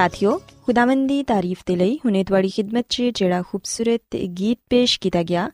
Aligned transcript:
ਸਾਥਿਓ, 0.00 0.40
ਖੁਦਾਵੰਦ 0.62 1.08
ਦੀ 1.08 1.22
ਤਾਰੀਫ 1.22 1.62
ਦੇ 1.66 1.76
ਲਈ 1.76 1.96
ਹੁਣੇ 1.96 2.24
ਤੁਹਾਡੀ 2.24 2.48
ਖidmat 2.48 2.84
'ਚ 2.88 3.02
ਜਿਹੜਾ 3.02 3.42
ਖੂਬਸੂਰਤ 3.42 4.16
ਗੀਤ 4.16 4.58
ਪੇਸ਼ 4.70 5.00
ਕੀਤਾ 5.00 5.22
ਗਿਆ, 5.22 5.50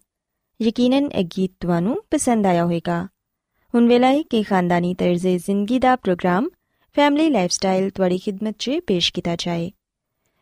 ਯਕੀਨਨ 0.63 1.11
ਇਹ 1.13 1.25
ਗੀਤ 1.25 1.53
ਤੁਹਾਨੂੰ 1.61 2.05
ਪਸੰਦ 2.11 2.47
ਆਇਆ 2.47 2.65
ਹੋਵੇਗਾ। 2.65 3.05
ਹੁਣ 3.75 3.89
ਵੇਲਾ 3.89 4.07
ਹੈ 4.07 4.23
ਕਿ 4.23 4.43
ਖਾਨਦਾਨੀ 4.43 4.95
ਤਰਜ਼ੇ 4.95 5.39
ਜ਼ਿੰਦਗੀ 5.39 5.79
ਦਾ 5.79 5.97
ਪ੍ਰੋਗਰਾਮ 5.97 6.49
ਫੈਮਿਲੀ 6.95 7.31
ਲਾਈਫਸਟਾਈਲ 7.31 7.91
ਤੁਹਾਡੀ 7.91 8.19
ਖidmat 8.19 8.55
'ਚ 8.59 8.71
ਪੇਸ਼ 8.87 9.13
ਕੀਤਾ 9.13 9.37
ਜਾਏ। 9.39 9.73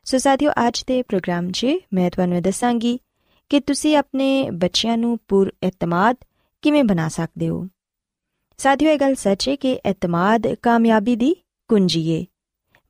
ਸੋ 0.05 0.19
ਸਾਥਿਓ, 0.19 0.51
ਅੱਜ 0.69 0.85
ਦੇ 0.87 1.03
ਪ੍ਰੋਗਰਾਮ 1.03 1.51
'ਚ 1.51 1.67
ਮੈਂ 1.93 2.11
ਤੁਹਾਨੂੰ 2.11 2.37
ਇਹ 2.37 2.43
ਦੱਸਾਂਗੀ 2.43 3.01
ਕਿ 3.49 3.61
ਤੁਸੀਂ 3.61 3.97
ਆਪਣੇ 3.97 4.51
ਬੱਚਿਆਂ 4.51 4.99
ਨੂੰ 4.99 5.19
ਪੁਰ 5.29 5.53
ਇਤਮਾਦ 5.63 6.17
ਕਿਵੇਂ 6.63 6.85
ਬਣਾ 6.85 7.09
ਸਕਦੇ 7.09 7.49
ਹੋ। 7.49 7.69
ਸਾਥਿਓ, 8.59 8.91
ਇਹ 8.91 8.99
ਗੱਲ 8.99 9.15
ਸੱਚ 9.15 9.49
ਹੈ 9.49 9.57
ਕਿ 9.57 9.73
ਇਤਮਾਦ 9.73 10.55
ਕਾਮਯਾਬੀ 10.55 11.17
ਦੀ 11.17 11.37
ਕੁੰਜੀ 11.69 12.21
ਹੈ 12.21 12.25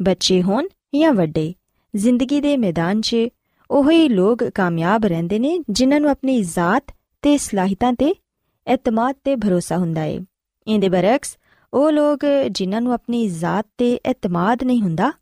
ਬੱਚੇ 0.02 0.42
ਹੋਣ 0.42 0.66
ਜਾਂ 0.94 1.12
ਵੱਡੇ, 1.12 1.52
ਜ਼ਿੰਦਗੀ 1.94 2.40
ਦੇ 2.40 2.56
ਮੈਦਾਨ 2.56 3.00
'ਚ 3.00 3.16
ਉਹੀ 3.70 4.08
ਲੋਕ 4.08 4.44
ਕਾਮਯਾਬ 4.44 5.04
ਰਹਿੰਦੇ 5.04 5.38
ਨੇ 5.38 5.58
ਜਿਨ੍ਹਾਂ 5.70 6.00
ਨੂੰ 6.00 6.10
ਆਪਣੀ 6.10 6.42
ਜ਼ਾਤ 6.42 6.92
ਤੇ 7.22 7.36
ਸਲਾਹੀਤਾਂ 7.38 7.92
ਤੇ 7.92 8.14
ਇਤਮਾਦ 8.66 9.16
ਤੇ 9.24 9.36
ਭਰੋਸਾ 9.36 9.76
ਹੁੰਦਾ 9.76 10.00
ਹੈ 10.00 10.18
ਇਹਦੇ 10.66 10.88
ਬਰਕਸ 10.88 11.36
ਉਹ 11.72 11.90
ਲੋਕ 11.92 12.24
ਜਿਨ੍ਹਾਂ 12.50 12.80
ਨੂੰ 12.80 12.92
ਆਪਣੀ 12.92 13.26
ਜ਼ਾਤ 13.28 13.66
ਤੇ 13.78 13.92
ਇਤਮਾਦ 14.06 14.62
ਨਹੀਂ 14.64 14.82
ਹੁੰਦਾ, 14.82 15.12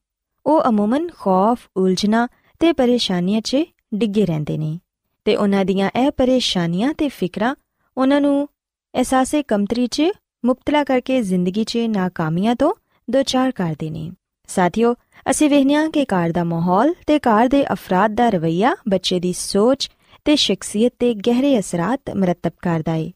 ਉਹ 0.46 0.62
ਅਮੂਮਨ 0.68 1.08
ਖੌਫ, 1.08 1.58
ਉਲਝਣਾ 1.76 2.26
ਤੇ 2.60 2.72
ਪਰੇਸ਼ਾਨੀਆਂ 2.72 3.40
'ਚ 3.40 3.56
ਡਿੱਗੇ 3.94 4.26
ਰਹਿੰਦੇ 4.26 4.58
ਨੇ 4.58 4.78
ਤੇ 5.24 5.36
ਉਹਨਾਂ 5.36 5.64
ਦੀਆਂ 5.64 5.90
ਇਹ 5.96 6.10
ਪਰੇਸ਼ਾਨੀਆਂ 6.10 6.92
ਤੇ 6.94 7.08
ਫਿਕਰਾਂ 7.08 7.54
ਉਹਨਾਂ 7.96 8.20
ਨੂੰ 8.20 8.48
ਅਹਿਸਾਸੇ 8.94 9.42
ਕਮਤਰੀ 9.42 9.86
'ਚ 9.86 10.02
ਮੁਬਤਲਾ 10.44 10.84
ਕਰਕੇ 10.84 11.22
ਜ਼ਿੰਦਗੀ 11.22 11.64
'ਚ 11.64 11.78
ਨਾਕਾਮੀਆਂ 11.88 12.54
ਤੋਂ 12.56 12.72
ਦੋਚਾਰ 13.08 13.50
ਕਰਦੇ 13.50 13.90
ਨੇ। 13.90 14.10
ਸਾਥੀਓ 14.48 14.94
ਅਸੀਂ 15.30 15.50
ਵੇਖਿਆ 15.50 15.88
ਕਿ 15.88 16.04
ਘਰ 16.04 16.32
ਦਾ 16.32 16.44
ਮਾਹੌਲ 16.44 16.94
ਤੇ 17.06 17.18
ਘਰ 17.18 17.48
ਦੇ 17.48 17.72
ਅਫਰਾਦ 17.72 18.14
ਦਾ 18.14 18.30
ਰਵਈਆ, 18.30 18.76
ਬੱਚੇ 18.88 19.20
ਦੀ 19.20 19.32
ਸੋਚ 19.32 19.90
ਤੇ 20.24 20.36
ਸ਼ਖਸੀਅਤ 20.36 20.92
ਤੇ 20.98 21.14
ਗਹਿਰੇ 21.14 21.58
ਅਸਰਾਂ 21.58 21.96
ਮਰਤਬ 22.16 22.52
ਕਰਦਾ 22.62 22.92
ਹੈ 22.92 23.10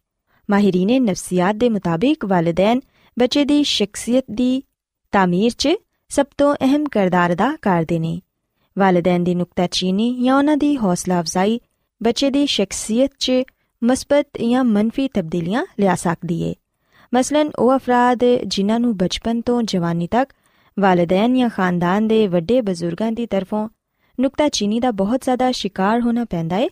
ਮਾਹਿਰੀਨੇ 0.51 1.01
ਨਫਸੀਆਤ 1.01 1.57
ਦੇ 1.57 1.69
ਮੁਤਾਬਿਕ 1.69 2.25
ਵਾਲਿਦੈਨ 2.25 2.81
ਬੱਚੇ 3.19 3.45
ਦੀ 3.45 3.65
ਸ਼ਖਸੀਅਤ 3.65 4.25
ਦੀ 4.31 4.63
ਤਾਮੀਰ 5.13 5.53
'ਚ 5.59 5.69
ਸਭ 6.09 6.27
ਤੋਂ 6.39 6.55
ਅਹਿਮ 6.55 6.85
ਕਿਰਦਾਰ 6.85 7.33
ਅਦਾ 7.33 7.57
ਕਰਦੇ 7.63 7.99
ਨੇ। 7.99 8.21
ਵਾਲਿਦੈਨ 8.79 9.25
ਦੀ 9.25 9.35
ਨੁਕਤਾਚੀਨੀ 9.35 10.25
ਜਾਂ 10.25 10.37
ਉਹਨਾਂ 10.37 10.57
ਦੀ 10.57 10.77
ਹੌਸਲਾ 10.77 11.21
ਅਫਜ਼ਾਈ 11.21 11.61
ਬੱਚੇ 12.03 12.31
ਦੀ 12.31 12.47
ਸ਼ਖਸੀਅਤ 12.47 13.11
'ਚ 13.19 13.33
ਮਸਬਤ 13.85 14.27
ਜਾਂ 14.51 14.65
ਮੰਫੀ 14.65 15.09
ਤਬਦੀਲੀਆਂ 15.09 15.67
ਲਿਆ 15.81 15.95
ਸਕਦੀ 15.95 16.43
ਏ। 16.43 16.55
ਮਸਲਨ 17.15 17.51
ਉਹ 17.59 17.77
ਅਫਰਾਦ 17.77 18.19
ਜਿਨ੍ਹਾਂ 18.47 18.81
ਨੂੰ 18.81 18.97
ਬਚਪਨ 18.97 19.41
ਤੋਂ 19.41 19.63
ਜਵਾਨੀ 19.63 20.07
ਤੱਕ 20.07 20.33
ਵਾਲਿਦੈਨ 20.79 21.35
ਜਾਂ 21.35 21.49
ਖਾਨਦਾਨ 21.49 22.09
ਦੇ 22.09 22.27
ਵੱਡੇ 22.27 22.61
ਬਜ਼ੁਰਗਾਂ 22.61 23.13
ਦੀ 23.13 23.27
ਤਰਫੋਂ 23.27 23.69
ਨੁਕਤਾਚੀਨੀ 24.21 24.81
ਦਾ 24.81 24.91
ਬਹੁਤ 24.91 25.21
ਜ਼ਿਆਦਾ 25.21 25.53
ਸ਼ਿਕਾਰ 25.53 26.01
ਹੋਣਾ 26.01 26.25
ਪੈਂਦਾ 26.25 26.57
ਏ 26.57 26.69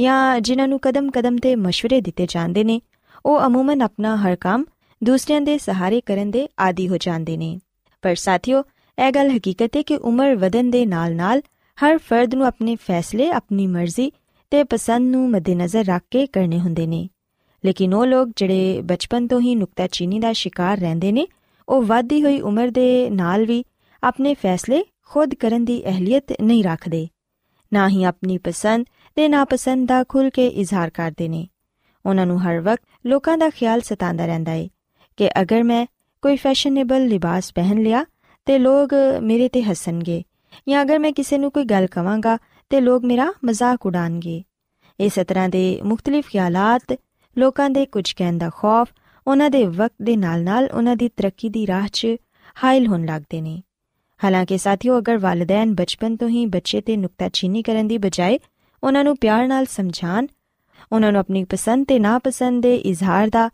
ਜਾਂ 0.00 0.40
ਜਿਨ੍ਹਾਂ 0.40 0.68
ਨੂੰ 0.68 0.78
ਕਦਮ-ਕਦਮ 0.80 1.36
ਤੇ 1.36 1.54
مشਵਰੇ 1.54 2.00
ਦਿੱਤੇ 2.00 2.26
ਜਾਂਦੇ 2.28 2.64
ਨੇ, 2.64 2.80
ਉਹ 3.26 3.46
ਅਮੂਮਨ 3.46 3.82
ਆਪਣਾ 3.82 4.16
ਹਰ 4.16 4.36
ਕੰਮ 4.36 4.64
ਦੂਸਰਿਆਂ 5.04 5.40
ਦੇ 5.40 5.58
ਸਹਾਰੇ 5.58 6.00
ਕਰਨ 6.00 6.30
ਦੇ 6.30 6.48
ਆਦੀ 6.60 6.88
ਹੋ 6.88 6.96
ਜਾਂਦੇ 6.96 7.36
ਨੇ। 7.36 7.58
ਪਰ 8.02 8.14
ਸਾਥੀਓ, 8.14 8.62
ਇਹ 9.06 9.12
ਗੱਲ 9.12 9.36
ਹਕੀਕਤ 9.36 9.76
ਹੈ 9.76 9.82
ਕਿ 9.82 9.96
ਉਮਰ 9.96 10.36
ਵਧਣ 10.36 10.70
ਦੇ 10.70 10.86
ਨਾਲ-ਨਾਲ 10.86 11.42
ਹਰ 11.84 11.98
ਫਰਦ 11.98 12.34
ਨੂੰ 12.34 12.46
ਆਪਣੇ 12.46 12.76
ਫੈਸਲੇ, 12.76 13.30
ਆਪਣੀ 13.30 13.66
ਮਰਜ਼ੀ 13.66 14.12
ਤੇ 14.50 14.64
ਪਸੰਦ 14.64 15.10
ਨੂੰ 15.10 15.30
ਮੱਦੇਨਜ਼ਰ 15.30 15.84
ਰੱਖ 15.84 16.02
ਕੇ 16.10 16.26
ਕਰਨੇ 16.26 16.60
ਹੁੰਦੇ 16.60 16.86
ਨੇ। 16.86 17.08
ਲੇਕਿਨ 17.64 17.94
ਉਹ 17.94 18.06
ਲੋਕ 18.06 18.28
ਜਿਹੜੇ 18.36 18.82
ਬਚਪਨ 18.82 19.28
ਤੋਂ 19.28 19.40
ਹੀ 19.40 19.54
ਨੁਕਤਾਚੀਨੀ 19.54 20.18
ਦਾ 20.18 20.32
ਸ਼ਿਕਾਰ 20.32 20.78
ਰਹਿੰਦੇ 20.78 21.12
ਨੇ 21.12 21.26
ਉਹ 21.68 21.82
ਵਾਧੀ 21.82 22.22
ਹੋਈ 22.22 22.40
ਉਮਰ 22.40 22.68
ਦੇ 22.68 23.10
ਨਾਲ 23.10 23.46
ਵੀ 23.46 23.64
ਆਪਣੇ 24.04 24.34
ਫੈਸਲੇ 24.34 24.82
ਖੁਦ 25.06 25.34
ਕਰਨ 25.34 25.64
ਦੀ 25.64 25.84
ਅਹਲੀਅਤ 25.84 26.24
ਨਹੀਂ 26.42 26.64
ਰੱਖਦੇ। 26.64 27.08
ਨਾ 27.72 27.88
ਹੀ 27.88 28.04
ਆਪਣੀ 28.04 28.38
ਪਸੰਦ 28.38 28.84
ਤੇ 29.14 29.28
ਨਾਪਸੰਦ 29.28 29.88
ਦਾ 29.88 30.04
ਖੁੱਲ 30.08 30.30
ਕੇ 30.30 30.48
ਇਜ਼ਹਾਰ 30.48 30.90
ਕਰਦੇ 30.90 31.28
ਨੇ। 31.28 31.48
ਉਹਨਾਂ 32.06 32.26
ਨੂੰ 32.26 32.42
ਹਰ 32.42 32.60
ਵਕਤ 32.60 32.82
ਲੋਕਾਂ 33.06 33.38
ਦਾ 33.38 33.50
ਖਿਆਲ 33.50 33.80
ਸਤਾਉਂਦਾ 33.80 34.26
ਰਹਿੰਦਾ 34.26 34.52
ਹੈ 34.52 34.68
ਕਿ 35.16 35.30
ਅਗਰ 35.42 35.62
ਮੈਂ 35.62 35.86
ਕੋਈ 36.22 36.36
ਫੈਸ਼ਨੇਬਲ 36.36 37.06
ਲਿਬਾਸ 37.06 37.52
ਪਹਿਨ 37.54 37.82
ਲਿਆ 37.82 38.04
ਤੇ 38.44 38.58
ਲੋਕ 38.58 38.90
ਮੇਰੇ 39.22 39.48
ਤੇ 39.48 39.62
ਹੱਸਣਗੇ 39.62 40.22
ਜਾਂ 40.68 40.82
ਅਗਰ 40.82 40.98
ਮੈਂ 40.98 41.12
ਕਿਸੇ 41.12 41.38
ਨੂੰ 41.38 41.50
ਕੋਈ 41.50 41.64
ਗੱਲ 41.64 41.86
ਕਵਾਂਗਾ 41.86 42.38
ਤੇ 42.70 42.80
ਲੋਕ 42.80 43.04
ਮੇਰਾ 43.04 43.32
ਮਜ਼ਾਕ 43.44 43.86
ਉਡਾਣਗੇ 43.86 44.42
ਇਸ 45.00 45.12
ਤਰ੍ਹਾਂ 45.28 45.48
ਦੇ 45.48 45.80
ਮੁxtਲਿਫ 45.84 46.28
ਖਿਆਲਾਤ 46.28 46.96
ਲੋਕਾਂ 47.38 47.70
ਦੇ 47.70 47.86
ਕੁਝ 47.86 48.12
ਕਹਿਣ 48.12 48.38
ਦਾ 48.38 48.50
ਖੌਫ 48.56 48.88
ਉਹਨਾਂ 49.26 49.50
ਦੇ 49.50 49.64
ਵਕਤ 49.64 49.94
ਦੇ 50.02 50.16
ਨਾਲ-ਨਾਲ 50.16 50.68
ਉਹਨਾਂ 50.74 50.96
ਦੀ 50.96 51.08
ਤਰੱਕੀ 51.08 51.48
ਦੀ 51.48 51.66
ਰਾਹ 51.66 51.88
'ਚ 51.92 52.06
ਹਾਇਲ 52.64 52.86
ਹੋਣ 52.86 53.06
ਲੱਗਦੇ 53.06 53.40
ਨੇ। 53.40 53.62
ਹਾਲਾਂਕਿ 54.24 54.58
ਸਾਥੀਓ, 54.58 54.98
ਅਗਰ 54.98 55.18
ਵਾਲਿਦੈਨ 55.18 55.74
ਬਚਪਨ 55.74 56.16
ਤੋਂ 56.16 56.28
ਹੀ 56.28 56.46
ਬੱਚੇ 56.46 56.80
ਤੇ 56.80 56.96
ਨੁਕਤਾਚੀਨੀ 56.96 57.62
ਕਰਨ 57.62 57.88
ਦੀ 57.88 57.98
ਬਜਾਏ 57.98 58.38
ਉਹਨਾਂ 58.84 59.04
ਨੂੰ 59.04 59.16
ਪਿਆਰ 59.16 59.48
ਨਾਲ 59.48 59.64
ਸਮਝਾਣ 59.64 60.26
ਉਹਨਾਂ 60.92 61.12
ਨੂੰ 61.12 61.20
ਆਪਣੀ 61.20 61.44
ਪਸੰਦ 61.44 61.86
ਤੇ 61.86 61.98
ਨਾਪਸੰਦ 61.98 62.62
ਦੇ 62.62 62.76
ਇਜ਼ਹਾਰ 62.76 63.28
ਦਾ 63.28 63.50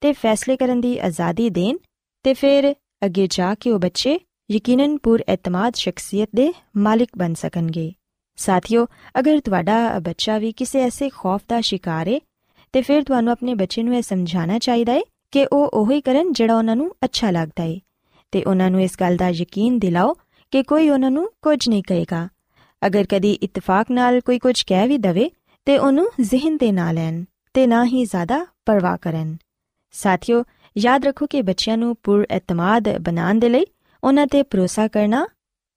ਤੇ 0.00 0.12
ਫੈਸਲੇ 0.12 0.56
ਕਰਨ 0.56 0.80
ਦੀ 0.80 0.98
ਆਜ਼ਾਦੀ 0.98 1.50
ਦੇਣ 1.50 1.76
ਤੇ 2.22 2.34
ਫਿਰ 2.34 2.74
ਅੱਗੇ 3.04 3.26
ਜਾ 3.30 3.54
ਕੇ 3.54 3.70
ਉਹ 3.70 3.78
ਬੱਚੇ 3.78 4.20
ਯਕੀਨਨ 4.50 4.98
ਪੂਰ 4.98 5.24
ਇਤਮਾਦ 5.32 5.74
ਸ਼ਖਸੀਅਤ 5.74 6.28
ਦੇ 6.34 6.52
ਮਾਲਿਕ 6.76 7.08
ਬਣ 7.18 7.34
ਸਕਣਗੇ। 7.34 7.92
ਸਾਥੀਓ, 8.36 8.86
ਅਗਰ 9.18 9.40
ਤੁਹਾਡਾ 9.40 9.98
ਬੱਚਾ 9.98 10.38
ਵੀ 10.38 10.52
ਕਿਸੇ 10.52 10.80
ਐਸੇ 10.80 11.10
ਖੌਫ 11.10 11.40
ਦਾ 11.48 11.60
ਸ਼ਿਕਾਰ 11.60 12.08
ਹੈ 12.08 12.20
ਤੇ 12.72 12.82
ਫਿਰ 12.82 13.02
ਤੁਹਾਨੂੰ 13.02 13.32
ਆਪਣੇ 13.32 13.54
ਬੱਚੇ 13.54 13.82
ਨੂੰ 13.82 13.96
ਇਹ 13.96 14.02
ਸਮਝਾਉਣਾ 14.02 14.58
ਚਾਹੀਦਾ 14.58 14.92
ਹੈ 14.92 15.00
ਕਿ 15.32 15.46
ਉਹ 15.52 15.70
ਉਹੀ 15.72 16.00
ਕਰਨ 16.00 16.32
ਜਿਹੜਾ 16.32 16.56
ਉਹਨਾਂ 16.56 16.76
ਨੂੰ 16.76 16.94
ਅੱਛਾ 17.04 17.30
ਲੱਗਦਾ 17.30 17.64
ਹੈ 17.64 17.78
ਤੇ 18.32 18.44
ਉਹਨਾਂ 18.44 18.70
ਨੂੰ 18.70 18.82
ਇਸ 18.82 18.96
ਗੱਲ 19.00 19.16
ਦਾ 19.16 19.28
ਯਕੀਨ 19.28 19.78
ਦਿਲਾਓ 19.78 20.14
ਕਿ 20.50 20.62
ਕੋਈ 20.62 20.88
ਉਹਨਾਂ 20.88 21.10
ਨੂੰ 21.10 21.32
ਕੁਝ 21.42 21.68
ਨਹੀਂ 21.68 21.82
ਕਹੇਗਾ। 21.82 22.28
ਅਗਰ 22.86 23.06
ਕਦੀ 23.08 23.32
ਇਤਫਾਕ 23.32 23.90
ਨਾਲ 23.90 24.20
ਕੋਈ 24.20 24.38
ਕੁਝ 24.38 24.62
ਕਹਿ 24.62 24.88
ਵੀ 24.88 24.98
ਦਵੇ, 24.98 25.30
ਤੇ 25.64 25.78
ਉਹਨੂੰ 25.78 26.10
ਜ਼ਿਹਨ 26.20 26.56
ਤੇ 26.56 26.72
ਨਾ 26.72 26.92
ਲੈਣ 26.92 27.24
ਤੇ 27.54 27.66
ਨਾ 27.66 27.84
ਹੀ 27.84 28.04
ਜ਼ਿਆਦਾ 28.04 28.46
ਪਰਵਾਹ 28.66 28.96
ਕਰਨ। 29.02 29.36
ਸਾਥੀਓ, 29.92 30.44
ਯਾਦ 30.78 31.04
ਰੱਖੋ 31.04 31.26
ਕਿ 31.26 31.42
ਬੱਚਿਆਂ 31.42 31.78
ਨੂੰ 31.78 31.96
ਪੁਰ 32.02 32.26
ਇਤਮਾਦ 32.36 32.98
ਬਣਾਉਣ 32.98 33.38
ਦੇ 33.38 33.48
ਲਈ 33.48 33.64
ਉਹਨਾਂ 34.04 34.26
ਤੇ 34.26 34.42
ਭਰੋਸਾ 34.42 34.88
ਕਰਨਾ, 34.88 35.26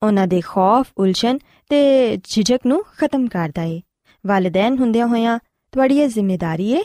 ਉਹਨਾਂ 0.03 0.27
ਦੇ 0.27 0.41
ਖੌਫ, 0.41 0.87
ਉਲਝਣ 0.97 1.37
ਤੇ 1.69 2.17
ਝਿਜਕ 2.23 2.59
ਨੂੰ 2.65 2.83
ਖਤਮ 2.97 3.27
ਕਰਦਾ 3.27 3.63
ਏ। 3.63 3.81
ਵਾਲਿਦੈਨ 4.25 4.77
ਹੁੰਦਿਆਂ 4.77 5.07
ਹੋਇਆਂ, 5.07 5.39
ਤੁਹਾਡੀ 5.71 5.99
ਇਹ 5.99 6.07
ਜ਼ਿੰਮੇਵਾਰੀ 6.07 6.71
ਏ 6.71 6.83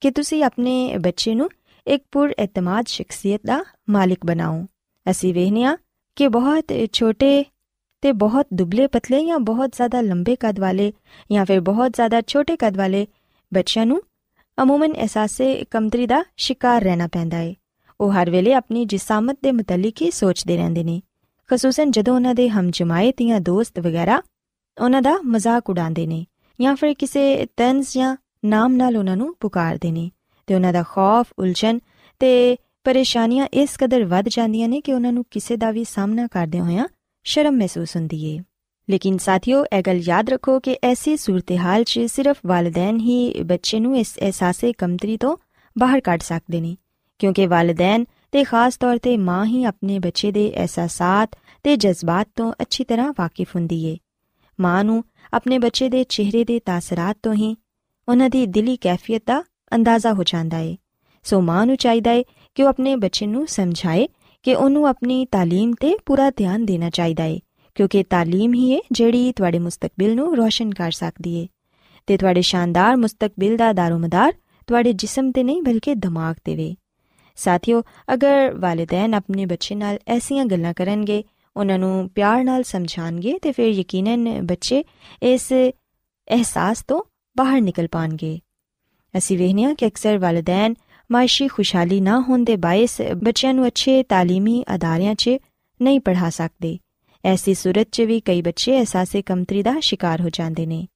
ਕਿ 0.00 0.10
ਤੁਸੀਂ 0.10 0.44
ਆਪਣੇ 0.44 0.98
ਬੱਚੇ 0.98 1.34
ਨੂੰ 1.34 1.50
ਇੱਕ 1.86 2.04
ਪੁਰ 2.12 2.34
ਇਤਮਾਦ 2.38 2.86
ਸ਼ਖਸੀਅਤ 2.86 3.40
ਦਾ 3.46 3.64
ਮਾਲਿਕ 3.90 4.26
ਬਣਾਓ 4.26 4.64
ਅਸੀਂ 5.10 5.34
ਵੇਖਨੀਆ 5.34 5.76
ਕਿ 6.16 6.28
ਬਹੁਤ 6.28 6.72
ਛੋਟੇ 6.92 7.44
ਤੇ 8.02 8.12
ਬਹੁਤ 8.12 8.46
ਦੁਬਲੇ 8.54 8.86
ਪਤਲੇ 8.86 9.24
ਜਾਂ 9.26 9.38
ਬਹੁਤ 9.38 9.76
ਜ਼ਿਆਦਾ 9.76 10.00
ਲੰਬੇ 10.00 10.36
ਕੱਦ 10.36 10.60
ਵਾਲੇ 10.60 10.92
ਜਾਂ 11.32 11.44
ਫਿਰ 11.44 11.60
ਬਹੁਤ 11.60 11.92
ਜ਼ਿਆਦਾ 11.94 12.20
ਛੋਟੇ 12.26 12.56
ਕੱਦ 12.56 12.76
ਵਾਲੇ 12.76 13.06
ਬੱਚਿਆਂ 13.52 13.86
ਨੂੰ 13.86 14.02
ਅਮੂਮਨ 14.58 14.92
ਅਹਿਸਾਸੇ 14.92 15.64
ਕਮਤਰੀ 15.70 16.06
ਦਾ 16.06 16.24
ਸ਼ਿਕਾਰ 16.36 16.82
ਰਹਿਣਾ 16.82 17.06
ਪੈਂਦਾ 17.06 17.40
ਏ 17.40 17.54
ਉਹ 18.00 18.12
ਹਰ 18.12 18.30
ਵੇਲੇ 18.30 18.54
ਆਪਣੀ 18.54 18.84
ਜਿਸਮਤ 18.84 19.36
ਦੇ 19.42 19.52
ਮੁਤਲਕ 19.52 20.02
ਹੀ 20.02 20.10
ਸੋਚਦੇ 20.10 20.56
ਰਹਿੰਦੇ 20.56 20.84
ਨੇ 20.84 21.00
ਖਸੂਸਨ 21.50 21.90
ਜਦੋਂ 21.90 22.14
ਉਹਨਾਂ 22.14 22.34
ਦੇ 22.34 22.48
ਹਮਜਮਾਇਤ 22.48 23.22
ਜਾਂ 23.22 23.40
ਦੋਸਤ 23.40 23.80
ਵਗੈਰਾ 23.80 24.22
ਉਹਨਾਂ 24.80 25.02
ਦਾ 25.02 25.18
ਮਜ਼ਾਕ 25.26 25.70
ਉਡਾਉਂਦੇ 25.70 26.06
ਨੇ 26.06 26.24
ਜਾਂ 26.60 26.76
ਫਿਰ 26.76 26.94
ਕਿਸੇ 26.94 27.46
ਤੰਜ਼ 27.56 27.88
ਜਾਂ 27.94 28.16
ਨਾਮ 28.44 28.72
ਨਾਲ 28.72 28.96
ਉਹਨਾਂ 28.96 29.16
ਨੂੰ 29.16 29.34
ਪੁਕਾਰਦੇ 29.40 29.90
ਨੇ 29.92 30.10
ਤੇ 30.46 30.54
ਉਹਨਾਂ 30.54 30.72
ਦਾ 30.72 30.82
ਖੌਫ, 30.82 31.26
ਉਲਝਣ 31.38 31.78
ਤੇ 32.18 32.56
ਪਰੇਸ਼ਾਨੀਆਂ 32.84 33.46
ਇਸ 33.46 33.70
ਕਦਰ 33.78 34.04
ਵੱਧ 34.04 34.28
ਜਾਂਦੀਆਂ 34.28 34.68
ਨੇ 34.68 34.80
ਕਿ 34.80 34.92
ਉਹਨਾਂ 34.92 35.12
ਨੂੰ 35.12 35.24
ਕਿਸੇ 35.30 35.56
ਦਾ 35.56 35.70
ਵੀ 35.70 35.84
ਸਾਹਮਣਾ 35.84 36.26
ਕਰਦੇ 36.26 36.60
ਹੋਇਆਂ 36.60 36.88
ਸ਼ਰਮ 37.24 37.54
ਮਹਿਸੂਸ 37.54 37.96
ਹੁੰਦੀ 37.96 38.24
ਏ। 38.24 38.40
ਲੇਕਿਨ 38.90 39.18
ਸਾਥੀਓ, 39.18 39.64
ਇਹ 39.64 39.82
ਗੱਲ 39.82 39.96
ਯਾਦ 39.96 40.30
ਰੱਖੋ 40.30 40.60
ਕਿ 40.60 40.76
ਐਸੀ 40.84 41.16
ਸੂਰਤ-ਹਾਲ 41.16 41.84
'ਚ 41.84 42.00
ਸਿਰਫ 42.00 42.36
ਵਾਲਿਦੈਨ 42.46 43.00
ਹੀ 43.00 43.42
ਬੱਚੇ 43.42 43.80
ਨੂੰ 43.80 43.98
ਇਸ 43.98 44.18
ਅਹਿਸਾਸੇ, 44.18 44.72
ਕਮਤਰੀ 44.72 45.16
ਤੋਂ 45.16 45.36
ਬਾਹਰ 45.78 46.00
ਕੱਢ 46.00 46.20
ਸਕਦੇ 46.20 46.60
ਨੇ, 46.60 46.76
ਕਿਉਂਕਿ 47.18 47.46
ਵਾਲਿਦੈਨ 47.46 48.04
ਤੇ 48.32 48.44
ਖਾਸ 48.44 48.76
ਤੌਰ 48.76 48.98
ਤੇ 48.98 49.16
ਮਾਂ 49.16 49.46
ਹੀ 49.46 49.64
ਆਪਣੇ 49.64 49.98
ਬੱਚੇ 49.98 50.32
ਦੇ 50.32 50.52
ਅਹਿਸਾਸਾਤ 50.56 51.30
ਤੇ 51.62 51.76
ਜਜ਼ਬਾਤ 51.76 52.28
ਤੋਂ 52.36 52.52
ਅੱਛੀ 52.62 52.84
ਤਰ੍ਹਾਂ 52.84 53.12
ਵਾਕਿਫ 53.18 53.56
ਹੁੰਦੀ 53.56 53.84
ਏ। 53.84 53.96
ਮਾਂ 54.60 54.84
ਨੂੰ 54.84 55.04
ਆਪਣੇ 55.34 55.58
ਬੱਚੇ 55.58 55.88
ਦੇ 55.88 56.04
ਚਿਹਰੇ 56.04 56.44
ਦੇ 56.44 56.58
ਤਾਸਰਾਤ 56.58 57.16
ਤੋਂ 57.22 57.34
ਹੀ 57.34 57.56
ਉਹਨਾਂ 58.08 58.30
ਦੀ 58.30 58.46
ਦਿਲੀ 58.46 58.76
ਕੈਫੀਅਤ 58.76 59.22
ਦਾ 59.26 59.42
ਅੰਦਾਜ਼ਾ 59.71 60.13
ਹੋ 60.13 60.23
ਜਾਂਦਾ 60.23 60.59
ਏ 60.59 60.75
ਸੋ 61.23 61.41
ਮਾਂ 61.41 61.65
ਨੂੰ 61.65 61.75
ਚਾਹੀਦਾ 61.77 62.11
ਏ 62.11 62.23
ਕਿ 62.55 62.63
ਉਹ 62.63 62.69
ਆਪਣੇ 62.69 62.95
ਬੱਚੇ 62.95 63.27
ਨੂੰ 63.27 63.47
ਸਮਝਾਏ 63.47 64.07
ਕਿ 64.43 64.55
ਉਹਨੂੰ 64.55 64.87
ਆਪਣੀ 64.87 65.25
تعلیم 65.35 65.73
ਤੇ 65.79 65.97
ਪੂਰਾ 66.05 66.29
ਧਿਆਨ 66.29 66.65
ਦੇਣਾ 66.65 66.89
ਚਾਹੀਦਾ 66.89 67.25
ਏ 67.25 67.39
ਕਿਉਂਕਿ 67.75 68.03
تعلیم 68.15 68.53
ਹੀ 68.53 68.71
ਏ 68.71 68.79
ਜਿਹੜੀ 68.91 69.31
ਤੁਹਾਡੇ 69.31 69.59
ਮੁਸਤਕਬਲ 69.59 70.15
ਨੂੰ 70.15 70.35
ਰੋਸ਼ਨ 70.37 70.71
ਕਰ 70.71 70.91
ਸਕਦੀ 70.91 71.35
ਏ 71.35 71.47
ਤੇ 72.07 72.17
ਤੁਹਾਡੇ 72.17 72.41
ਸ਼ਾਨਦਾਰ 72.41 72.95
ਮੁਸਤਕਬਲ 72.95 73.57
ਦਾ 73.57 73.71
ਦਾਰੋਮਦਾਰ 73.73 74.33
ਤੁਹਾਡੇ 74.67 74.93
ਜਿਸਮ 74.93 75.31
ਤੇ 75.31 75.43
ਨਹੀਂ 75.43 75.61
ਬਲਕਿ 75.61 75.95
ਦਿਮਾਗ 75.95 76.35
ਤੇ 76.43 76.55
ਵੇ 76.55 76.75
ਸਾਥੀਓ 77.37 77.81
ਅਗਰ 78.13 78.53
ਵਾਲਿਦੈਨ 78.53 79.13
ਆਪਣੇ 79.13 79.45
ਬੱਚੇ 79.45 79.75
ਨਾਲ 79.75 79.99
ਐਸੀਆਂ 80.07 80.45
ਗੱਲਾਂ 80.45 80.73
ਕਰਨਗੇ 80.73 81.23
ਉਹਨਾਂ 81.55 81.79
ਨੂੰ 81.79 82.09
ਪਿਆਰ 82.15 82.43
ਨਾਲ 82.43 82.63
ਸਮਝਾਣਗੇ 82.63 83.37
ਤੇ 83.41 83.51
ਫਿਰ 83.51 83.69
ਯਕੀਨਨ 83.69 84.45
ਬੱਚੇ 84.45 84.83
ਇਸ 85.21 85.53
ਅਹਿਸਾਸ 85.53 86.83
ਤੋਂ 86.87 87.01
ਬਾਹਰ 87.37 87.61
ਨਿਕਲ 87.61 87.87
ਪਾਣਗੇ 87.87 88.39
ਅਸੀਂ 89.17 89.37
ਵੇਖਿਆ 89.37 89.73
ਕਿ 89.73 89.87
ਅਕਸਰ 89.87 90.17
ਵਾਲਿਦੈਨ 90.17 90.73
ਮਾਇਸ਼ੀ 91.11 91.47
ਖੁਸ਼ਹਾਲੀ 91.47 92.01
ਨਾ 92.01 92.19
ਹੋਣ 92.19 92.43
ਦੇ 92.43 92.55
ਬਾਇਸ 92.55 93.01
ਬੱਚਿਆਂ 93.01 93.53
ਨੂੰ 93.53 93.67
ਅੱਛੇ 93.67 93.99
تعلیمی 93.99 94.63
ਅਦਾਰਿਆਂ 94.75 95.15
'ਚ 95.15 95.29
ਨਹੀਂ 95.81 95.99
ਪੜ੍ਹਾ 95.99 96.29
ਸਕਦੇ 96.29 96.77
ਐਸੀ 97.25 97.53
ਸੂਰਤ 97.53 97.87
'ਚ 97.91 98.01
ਵੀ 98.01 98.19
ਕਈ 98.19 98.41
ਬੱਚੇ 98.41 98.77
ਅਹਿਸਾਸੇ 98.77 99.21
ਕਮਤਰੀ 99.21 99.63
ਦਾ 99.63 99.79
ਸ਼ਿਕਾਰ 99.79 100.21
ਹੋ 100.21 100.29
ਜਾਂਦੇ 100.29 100.65
ਨੇ 100.65 100.87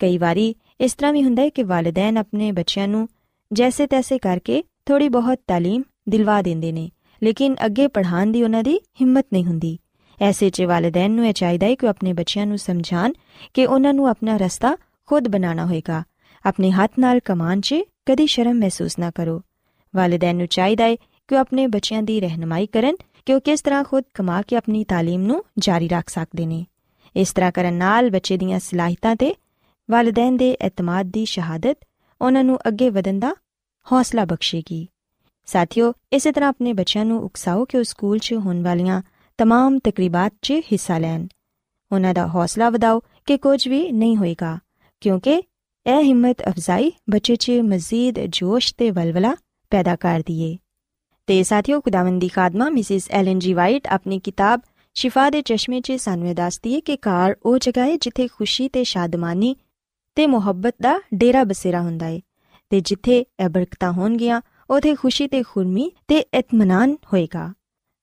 ਕਈ 0.00 0.18
ਵਾਰੀ 0.18 0.54
ਇਸ 0.80 0.94
ਤਰ੍ਹਾਂ 0.94 1.12
ਵੀ 1.12 1.22
ਹੁੰਦਾ 1.22 1.42
ਹੈ 1.42 1.48
ਕਿ 1.48 1.62
ਵਾਲਿਦੈਨ 1.62 2.16
ਆਪਣੇ 2.16 2.52
ਬੱਚਿਆਂ 2.52 2.88
ਨੂੰ 2.88 3.08
ਜੈਸੇ 3.52 3.86
ਤੈਸੇ 3.86 4.18
ਕਰਕੇ 4.18 4.62
ਥੋੜੀ 4.86 5.08
ਬਹੁਤ 5.08 5.38
تعلیم 5.52 5.82
ਦਿਲਵਾ 6.08 6.42
ਦਿੰਦੇ 6.42 6.72
ਨੇ 6.72 6.90
ਲੇਕਿਨ 7.22 7.56
ਅੱਗੇ 7.66 7.86
ਪੜ੍ਹਾਉਣ 7.86 8.32
ਦੀ 8.32 8.42
ਉਹਨਾਂ 8.42 8.62
ਦੀ 8.62 8.80
ਹਿੰਮਤ 9.00 9.26
ਨਹੀਂ 9.32 9.44
ਹੁੰਦੀ 9.44 9.78
ਐਸੇ 10.22 10.50
'ਚ 10.50 10.62
ਵਾਲਿਦੈਨ 10.62 11.10
ਨੂੰ 11.10 11.26
ਇਹ 11.26 11.32
ਚਾਹੀਦਾ 11.32 11.66
ਹੈ 11.66 11.74
ਕਿ 11.74 11.86
ਉਹ 11.86 11.90
ਆਪਣੇ 11.90 12.12
ਬੱਚਿਆਂ 12.12 12.46
ਨੂੰ 12.46 12.58
ਸਮਝਾਣ 12.58 13.12
ਕਿ 13.54 13.66
ਉਹਨਾਂ 13.66 13.94
ਨੂੰ 13.94 14.08
ਆਪਣਾ 14.08 14.36
ਰਸਤਾ 14.36 14.76
ਖੁਦ 15.06 15.28
ਬਣਾਉਣਾ 15.28 15.66
ਹੋਏਗਾ 15.66 16.02
ਆਪਣੇ 16.44 16.70
ਹੱਥ 16.70 16.98
ਨਾਲ 16.98 17.20
ਕਮਾਨ 17.20 17.60
'ਚ 17.60 17.74
ਕਦੀ 18.06 18.26
ਸ਼ਰਮ 18.26 18.58
ਮਹਿਸੂਸ 18.58 18.98
ਨਾ 18.98 19.10
ਕਰੋ 19.10 19.40
ਵਾਲਿਦੈਨ 19.94 20.36
ਨੂੰ 20.36 20.46
ਚਾਹੀਦਾ 20.46 20.84
ਹੈ 20.84 20.96
ਕਿ 20.96 21.34
ਉਹ 21.34 21.40
ਆਪਣੇ 21.40 21.66
ਬੱਚਿਆਂ 21.66 22.02
ਦੀ 22.02 22.20
ਰਹਿਨਮਾਈ 22.20 22.66
ਕਰਨ 22.66 22.96
ਕਿ 23.26 23.34
ਉਹ 23.34 23.40
ਕਿਸ 23.40 23.62
ਤਰ੍ਹਾਂ 23.62 23.84
ਖੁਦ 23.84 24.04
ਕਮਾ 24.14 24.42
ਕੇ 24.42 24.56
ਆਪਣੀ 24.56 24.84
تعلیم 24.92 25.26
ਨੂੰ 25.26 25.42
ਜਾਰੀ 25.58 25.88
ਰੱਖ 25.88 26.08
ਸਕਦੇ 26.08 26.46
ਨੇ 26.46 26.64
ਇਸ 27.14 27.32
ਤਰ੍ਹਾਂ 27.32 27.52
ਕਰਨ 27.52 27.74
ਨਾਲ 27.74 28.10
ਬੱਚੇ 28.10 28.36
ਦੀਆਂ 28.36 28.58
ਸਲਾਹਿਤਾਂ 28.60 29.16
ਤੇ 29.16 29.34
ਵਾਲਿਦੈਨ 29.88 30.36
ਦੇ 30.36 30.50
ਇਤਮਾਦ 30.66 31.06
ਦੀ 31.06 31.24
ਸ਼ਹਾਦਤ 31.24 31.76
ਉਹਨਾਂ 32.20 32.44
ਨੂੰ 32.44 32.58
ਅੱਗੇ 32.68 32.90
ਵਧਣ 32.90 33.18
ਦਾ 33.18 33.34
ਹੌਸਲਾ 33.86 34.24
ਬਖਸ਼ੇਗੀ 34.24 34.86
ਸਾਥੀਓ 35.46 35.92
ਇਸੇ 36.12 36.32
ਤਰ੍ਹਾਂ 36.32 36.48
ਆਪਣੇ 36.48 36.72
ਬੱਚਿਆਂ 36.72 37.04
ਨੂੰ 37.04 37.22
ਉਕਸਾਓ 37.22 37.64
ਕਿ 37.64 37.78
ਉਹ 37.78 37.84
ਸਕੂਲ 37.84 38.18
'ਚ 38.18 38.34
ਹੋਣ 38.34 38.62
ਵਾਲੀਆਂ 38.62 39.02
तमाम 39.38 39.78
ਤਕਰੀਬਾਤ 39.84 40.32
'ਚ 40.42 40.52
ਹਿੱਸਾ 40.72 40.98
ਲੈਣ 40.98 41.26
ਉਹਨਾਂ 41.90 42.14
ਦਾ 42.14 42.26
ਹੌਸਲਾ 42.26 42.70
ਵਧਾਓ 42.70 43.00
ਕਿ 43.26 43.36
ਕੁਝ 43.36 43.68
ਵੀ 43.68 43.90
ਨਹੀਂ 43.92 44.16
ਹੋਏਗਾ 44.16 44.58
ਕਿਉਂਕਿ 45.00 45.42
ਇਹ 45.85 46.01
ਹਿੰਮਤ 46.03 46.41
ਅਫਜ਼ਾਈ 46.49 46.91
ਬੱਚੇ 47.09 47.35
'ਚ 47.35 47.51
ਮਜ਼ੀਦ 47.63 48.19
ਜੋਸ਼ 48.29 48.73
ਤੇ 48.77 48.89
ਵਲਵਲਾ 48.91 49.35
ਪੈਦਾ 49.71 49.95
ਕਰਦੀ 49.95 50.41
ਏ 50.43 50.57
ਤੇ 51.27 51.41
ਸਾਥੀਓ 51.43 51.79
ਖੁਦਾਵੰਦ 51.81 52.21
ਦੀ 52.21 52.27
ਖਾਦਮਾ 52.27 52.69
ਮਿਸਿਸ 52.69 53.09
ਐਲਨ 53.11 53.39
ਜੀ 53.39 53.53
ਵਾਈਟ 53.53 53.87
ਆਪਣੀ 53.87 54.19
ਕਿਤਾਬ 54.19 54.61
ਸ਼ਿਫਾ 54.95 55.29
ਦੇ 55.29 55.41
ਚਸ਼ਮੇ 55.41 55.81
'ਚ 55.81 55.97
ਸਾਨੂੰ 55.99 56.27
ਇਹ 56.27 56.35
ਦੱਸਦੀ 56.35 56.73
ਏ 56.73 56.79
ਕਿ 56.81 56.97
ਘਰ 56.97 57.35
ਉਹ 57.45 57.57
ਜਗ੍ਹਾ 57.57 57.85
ਏ 57.85 57.97
ਜਿੱਥੇ 57.97 58.27
ਖੁਸ਼ੀ 58.27 58.67
ਤੇ 58.69 58.83
ਸ਼ਾਦਮਾਨੀ 58.83 59.55
ਤੇ 60.17 60.27
ਮੁਹੱਬਤ 60.27 60.75
ਦਾ 60.81 60.99
ਡੇਰਾ 61.13 61.43
ਬਸੇਰਾ 61.43 61.81
ਹੁੰਦਾ 61.81 62.07
ਏ 62.07 62.21
ਤੇ 62.71 62.81
ਜਿੱਥੇ 62.81 63.19
ਇਹ 63.39 63.49
ਬਰਕਤਾਂ 63.49 63.91
ਹੋਣਗੀਆਂ 63.91 64.41
ਉਥੇ 64.69 64.95
ਖੁਸ਼ੀ 64.95 65.27
ਤੇ 65.27 65.43
ਖੁਰਮੀ 65.43 65.91
ਤੇ 66.07 66.23
ਇਤਮਾਨਾਨ 66.33 66.95
ਹੋਏਗਾ 67.13 67.51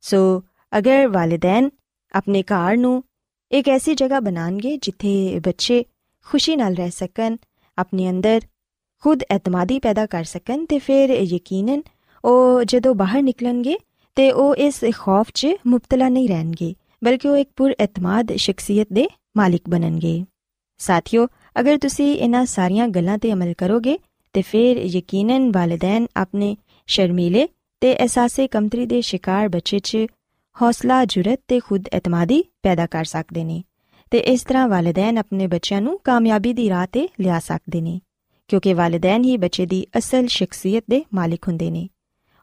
ਸੋ 0.04 0.42
ਅਗਰ 0.72 1.06
ਵਾਲਿਦੈਨ 1.08 1.70
ਆਪਣੇ 2.14 2.42
ਘਰ 2.42 2.76
ਨੂੰ 2.76 3.02
ਇੱਕ 3.50 3.68
ਐਸੀ 3.68 3.94
ਜਗ੍ਹਾ 3.94 4.20
ਬਣਾਣਗੇ 4.20 4.76
ਜਿੱਥੇ 4.76 5.40
ਬੱਚੇ 5.44 5.84
ਖੁਸ਼ੀ 6.26 6.56
ਨਾਲ 6.56 6.74
ਰਹਿ 6.74 6.90
ਸਕਣ 6.90 7.36
ਆਪਣੇ 7.78 8.08
ਅੰਦਰ 8.10 8.40
ਖੁਦ 9.02 9.22
ਇਤਮਾਦੀ 9.30 9.78
ਪੈਦਾ 9.78 10.06
ਕਰ 10.06 10.24
ਸਕਣ 10.24 10.64
ਤੇ 10.66 10.78
ਫਿਰ 10.78 11.10
ਯਕੀਨਨ 11.10 11.82
ਉਹ 12.24 12.62
ਜਦੋਂ 12.64 12.94
ਬਾਹਰ 12.94 13.22
ਨਿਕਲਣਗੇ 13.22 13.76
ਤੇ 14.16 14.30
ਉਹ 14.32 14.54
ਇਸ 14.56 14.84
ਖੌਫ 14.94 15.30
'ਚ 15.34 15.54
ਮੁਬਤਲਾ 15.66 16.08
ਨਹੀਂ 16.08 16.28
ਰਹਿਣਗੇ 16.28 16.74
ਬਲਕਿ 17.04 17.28
ਉਹ 17.28 17.36
ਇੱਕ 17.36 17.48
ਪੁਰ 17.56 17.74
ਇਤਮਾਦ 17.80 18.32
ਸ਼ਖਸੀਅਤ 18.36 18.92
ਦੇ 18.92 19.08
ਮਾਲਿਕ 19.36 19.68
ਬਣਨਗੇ 19.68 20.22
ਸਾਥੀਓ 20.80 21.26
ਅਗਰ 21.56 21.78
ਤੁਸੀਂ 21.78 22.14
ਇਹਨਾਂ 22.14 22.44
ਸਾਰੀਆਂ 22.46 22.88
ਗੱਲਾਂ 22.88 23.18
ਤੇ 23.18 23.32
ਅਮਲ 23.32 23.52
ਕਰੋਗੇ 23.58 23.98
ਤੇ 24.34 24.42
ਫਿਰ 24.42 24.78
ਯਕੀਨਨ 24.86 25.50
ਵਾਲਿਦੈਨ 25.50 26.06
ਆਪਣੇ 26.16 26.56
ਸ਼ਰਮੀਲੇ 26.88 27.46
ਤੇ 27.82 27.94
ਅਹਿਸਾਸੇ 27.94 28.46
ਕਮਤਰੀ 28.48 28.86
ਦੇ 28.86 29.00
ਸ਼ਿਕਾਰ 29.00 29.48
ਬੱਚੇ 29.48 29.78
'ਚ 29.78 30.06
ਹੌਸਲਾ 30.56 31.04
ਜੁਰਤ 31.04 31.40
ਤੇ 31.48 31.58
ਖੁਦ 31.60 31.88
ਇਤਮਾਦੀ 31.94 32.42
ਪੈਦਾ 32.62 32.86
ਕਰ 32.86 33.04
ਸਕਦੇ 33.04 33.44
ਨੇ 33.44 33.62
ਤੇ 34.12 34.18
ਇਸ 34.18 34.42
ਤਰ੍ਹਾਂ 34.44 34.66
ਵਾਲਿਦੈਨ 34.68 35.18
ਆਪਣੇ 35.18 35.46
ਬੱਚਿਆਂ 35.46 35.80
ਨੂੰ 35.80 35.98
ਕਾਮਯਾਬੀ 36.04 36.52
ਦੀ 36.52 36.68
ਰਾਹ 36.70 36.86
ਤੇ 36.92 37.08
ਲਿਆ 37.20 37.38
ਸਕਦੇ 37.38 37.80
ਨੇ, 37.80 38.00
ਕਿਉਂਕਿ 38.50 38.74
ਵਾਲਿਦੈਨ 38.74 39.24
ਹੀ 39.24 39.36
ਬੱਚੇ 39.36 39.66
ਦੀ 39.66 39.86
ਅਸਲ 39.98 40.26
ਸ਼ਖਸੀਅਤ 40.26 40.84
ਦੇ 40.90 41.04
ਮਾਲਿਕ 41.14 41.48
ਹੁੰਦੇ 41.48 41.70
ਨੇ। 41.70 41.88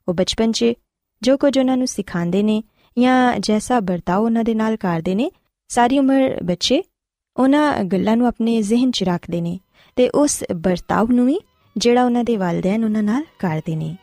ਉਹ 0.07 0.13
ਬਚਪਨ 0.13 0.51
'ਚ 0.51 0.73
ਜੋ 1.21 1.38
ਕੁਝ 1.38 1.57
ਉਹਨਾਂ 1.59 1.77
ਨੂੰ 1.77 1.88
ਸਿਖਾਉਂਦੇ 1.88 2.41
ਨੇ 2.43 2.61
ਜਾਂ 2.97 3.39
ਜੈਸਾ 3.39 3.79
ਵਰਤਾਓ 3.79 4.25
ਉਹਨਾਂ 4.25 4.43
ਦੇ 4.43 4.53
ਨਾਲ 4.53 4.75
ਕਰਦੇ 4.75 5.15
ਨੇ, 5.15 5.29
ਸਾਰੀ 5.69 5.99
ਉਮਰ 5.99 6.43
ਬੱਚੇ 6.43 6.81
ਉਹਨਾਂ 7.38 7.83
ਗੱਲਾਂ 7.83 8.17
ਨੂੰ 8.17 8.27
ਆਪਣੇ 8.27 8.61
ਜ਼ਿਹਨ 8.61 8.91
'ਚ 8.91 9.03
ਰੱਖਦੇ 9.03 9.41
ਨੇ 9.41 9.59
ਤੇ 9.97 10.09
ਉਸ 10.09 10.43
ਵਰਤਾਓ 10.55 11.07
ਨੂੰ 11.07 11.25
ਵੀ 11.25 11.39
ਜਿਹੜਾ 11.75 12.05
ਉਹਨਾਂ 12.05 12.23
ਦੇ 12.23 12.38
ਵਾਲਿਦੈਨ 12.38 12.83
ਉਹਨਾਂ 12.83 13.03
ਨਾਲ 13.03 13.23
ਕਰਦੇ 13.39 13.75
ਨੇ। 13.75 13.95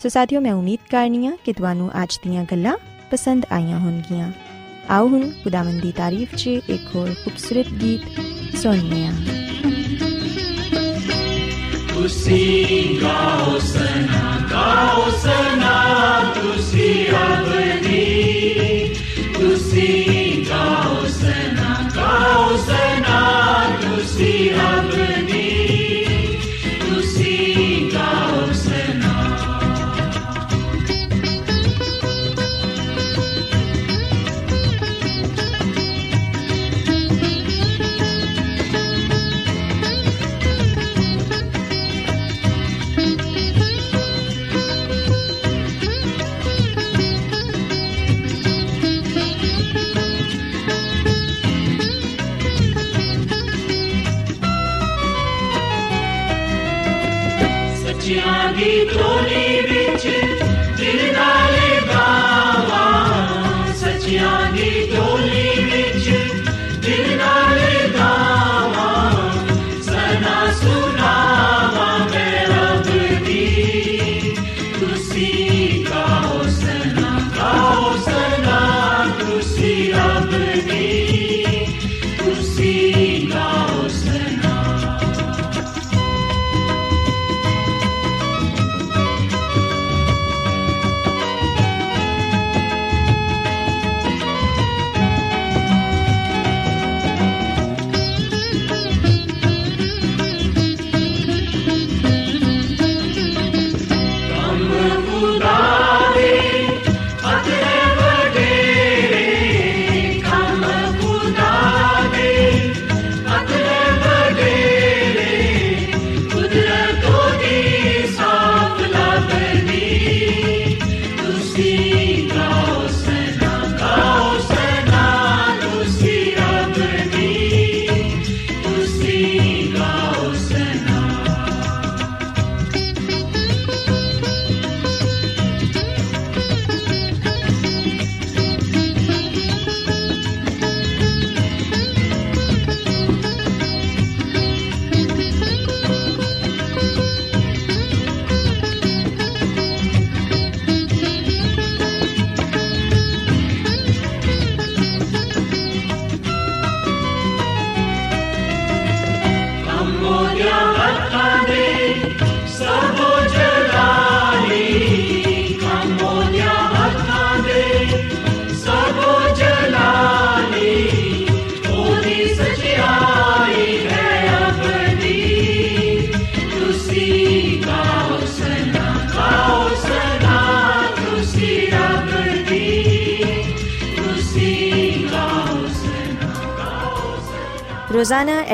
ਸੋ 0.00 0.08
ਸਾਥੀਓ, 0.08 0.40
ਮੈਂ 0.40 0.52
ਉਮੀਦ 0.52 0.90
ਕਰਨੀ 0.90 1.26
ਆ 1.26 1.36
ਕਿ 1.44 1.52
ਤੁਹਾਨੂੰ 1.52 1.90
ਅੱਜ 2.02 2.18
ਦੀਆਂ 2.24 2.44
ਗੱਲਾਂ 2.44 2.76
ਪਸੰਦ 3.10 3.46
ਆਈਆਂ 3.52 3.78
ਹੋਣਗੀਆਂ। 3.80 4.32
ਆਓ 4.90 5.08
ਹੁਣ 5.08 5.30
ਖੁਦਾਵੰਦ 5.44 5.80
ਦੀ 5.82 5.90
ਤਾਰੀਫ 5.92 6.34
'ਚ 6.34 6.46
ਇੱਕ 6.46 6.94
ਹੋਰ 6.94 7.08
ਖੂਬਸੂਰਤ 7.24 7.68
ਗੀਤ 7.74 8.56
ਸੁਣਨੇ 8.56 9.06
ਆ 9.06 9.12
ਤੁਸੀਂ 11.92 13.00
ਗਾਓ 13.02 13.58
ਸਨਾ 13.62 14.38
ਗਾਓ 14.50 15.10
ਸਨਾ 15.18 15.74
ਤੁਸੀਂ 16.34 17.06
ਅਬਦੀ 17.16 18.04
ਤੁਸੀਂ 19.34 20.44
ਗਾਓ 20.50 21.06
ਸਨਾ 21.12 21.78
ਗਾਓ 21.96 22.56
ਸਨਾ 22.58 23.20
ਤੁਸੀਂ 23.82 24.50
ਅਬਦੀ 24.60 25.25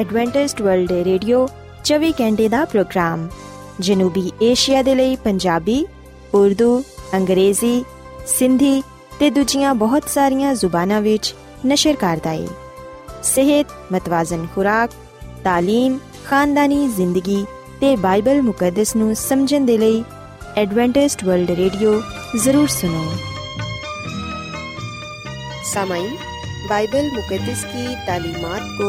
ਐਡਵੈਂਟਿਸਟ 0.02 0.61
ਵਰਲਡ 0.62 0.92
ਰੇਡੀਓ 1.04 1.47
24 1.85 2.11
ਘੰਟੇ 2.21 2.49
ਦਾ 2.49 2.64
ਪ੍ਰੋਗਰਾਮ, 2.64 3.28
ਜਨੂਬੀ 3.80 4.30
ਏਸ਼ੀਆ 4.42 4.82
ਦੇ 4.82 4.94
ਲਈ 4.94 5.16
ਪੰਜਾਬੀ, 5.16 5.85
ਉਰਦੂ, 6.35 6.82
ਅੰਗਰੇਜ਼ੀ, 7.14 7.85
ਸਿੰਧੀ 8.26 8.82
ਤੇ 9.18 9.30
ਦੂਜੀਆਂ 9.30 9.75
ਬਹੁਤ 9.75 10.09
ਸਾਰੀਆਂ 10.09 10.54
ਜ਼ੁਬਾਨਾਂ 10.54 11.00
ਵਿੱਚ 11.02 11.35
ਨਸ਼ਰ 11.66 11.97
ਕਰਦਾ 11.97 12.30
ਹੈ 12.30 12.47
ਸਿਹਤ, 13.23 13.66
ਮਤਵਾਜ਼ਨ 13.92 14.47
ਖੁਰਾਕ 14.54 14.90
تعلیم 15.47 15.99
ਖਾਨਦਾਨੀ 16.26 16.87
ਜ਼ਿੰਦਗੀ 16.88 17.44
ਤੇ 17.80 17.94
ਬਾਈਬਲ 17.97 18.42
ਮੁਕੱਦਸ 18.42 18.97
ਨੂੰ 18.97 19.14
ਸਮਝਣ 19.16 19.64
ਦੇ 19.66 19.78
ਲਈ 19.78 20.04
ਐਡਵੈਂਟਿਸਟ 20.56 21.25
ਵਰਲਡ 21.25 21.50
ਰੇਡੀਓ 21.50 22.00
ਜ਼ਰੂਰ 22.37 22.68
ਸੁਨੋ 22.68 23.04
سامعین 25.73 26.11
بائبل 26.71 27.06
مقدس 27.12 27.61
کی 27.66 27.85
تعلیمات 28.06 28.64
کو 28.78 28.88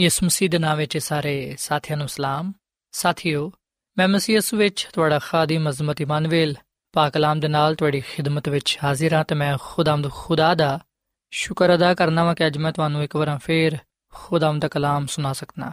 ਯਿਸੂ 0.00 0.26
ਮਸੀਹ 0.26 0.50
ਦੇ 0.50 0.58
ਨਾਮ 0.58 0.78
ਵਿੱਚ 0.78 0.98
ਸਾਰੇ 0.98 1.54
ਸਾਥੀਆਂ 1.58 1.98
ਨੂੰ 1.98 2.08
ਸਲਾਮ। 2.08 2.52
ਸਾਥਿਓ, 2.92 3.52
ਮੈਂ 3.98 4.08
ਮਸੀਹ 4.08 4.36
ਯਿਸੂ 4.36 4.56
ਵਿੱਚ 4.56 4.88
ਤੁਹਾਡਾ 4.92 5.18
ਖਾਦਮ 5.18 5.70
ਅਜ਼ਮਤ 5.70 6.00
ਇਮਾਨੁਅਲ 6.00 6.54
ਪਾਕ 6.92 7.12
ਕਲਾਮ 7.12 7.40
ਦੇ 7.40 7.48
ਨਾਲ 7.48 7.74
ਤੁਹਾਡੀ 7.74 8.00
ਖਿਦਮਤ 8.00 8.48
ਵਿੱਚ 8.48 8.78
ਹਾਜ਼ਰ 8.84 9.14
ਹਾਂ 9.14 9.24
ਤੇ 9.24 9.34
ਮੈਂ 9.34 9.58
ਖੁਦਾਮਦ 9.60 10.10
ਖੁਦਾ 10.10 10.54
ਦਾ 10.54 10.78
ਸ਼ੁਕਰ 11.30 11.74
ਅਦਾ 11.74 11.94
ਕਰਨਾ 11.94 12.24
ਵਾਂ 12.24 12.34
ਕਿ 12.34 12.46
ਅੱਜ 12.46 12.58
ਮੈਂ 12.58 12.72
ਤੁਹਾਨੂੰ 12.72 13.02
ਇੱਕ 13.02 13.16
ਵਾਰ 13.16 13.38
ਫੇਰ 13.38 13.78
ਖੁਦਾਮਦ 14.14 14.62
ਦਾ 14.62 14.68
ਕਲਾਮ 14.68 15.06
ਸੁਣਾ 15.06 15.32
ਸਕਣਾ 15.32 15.72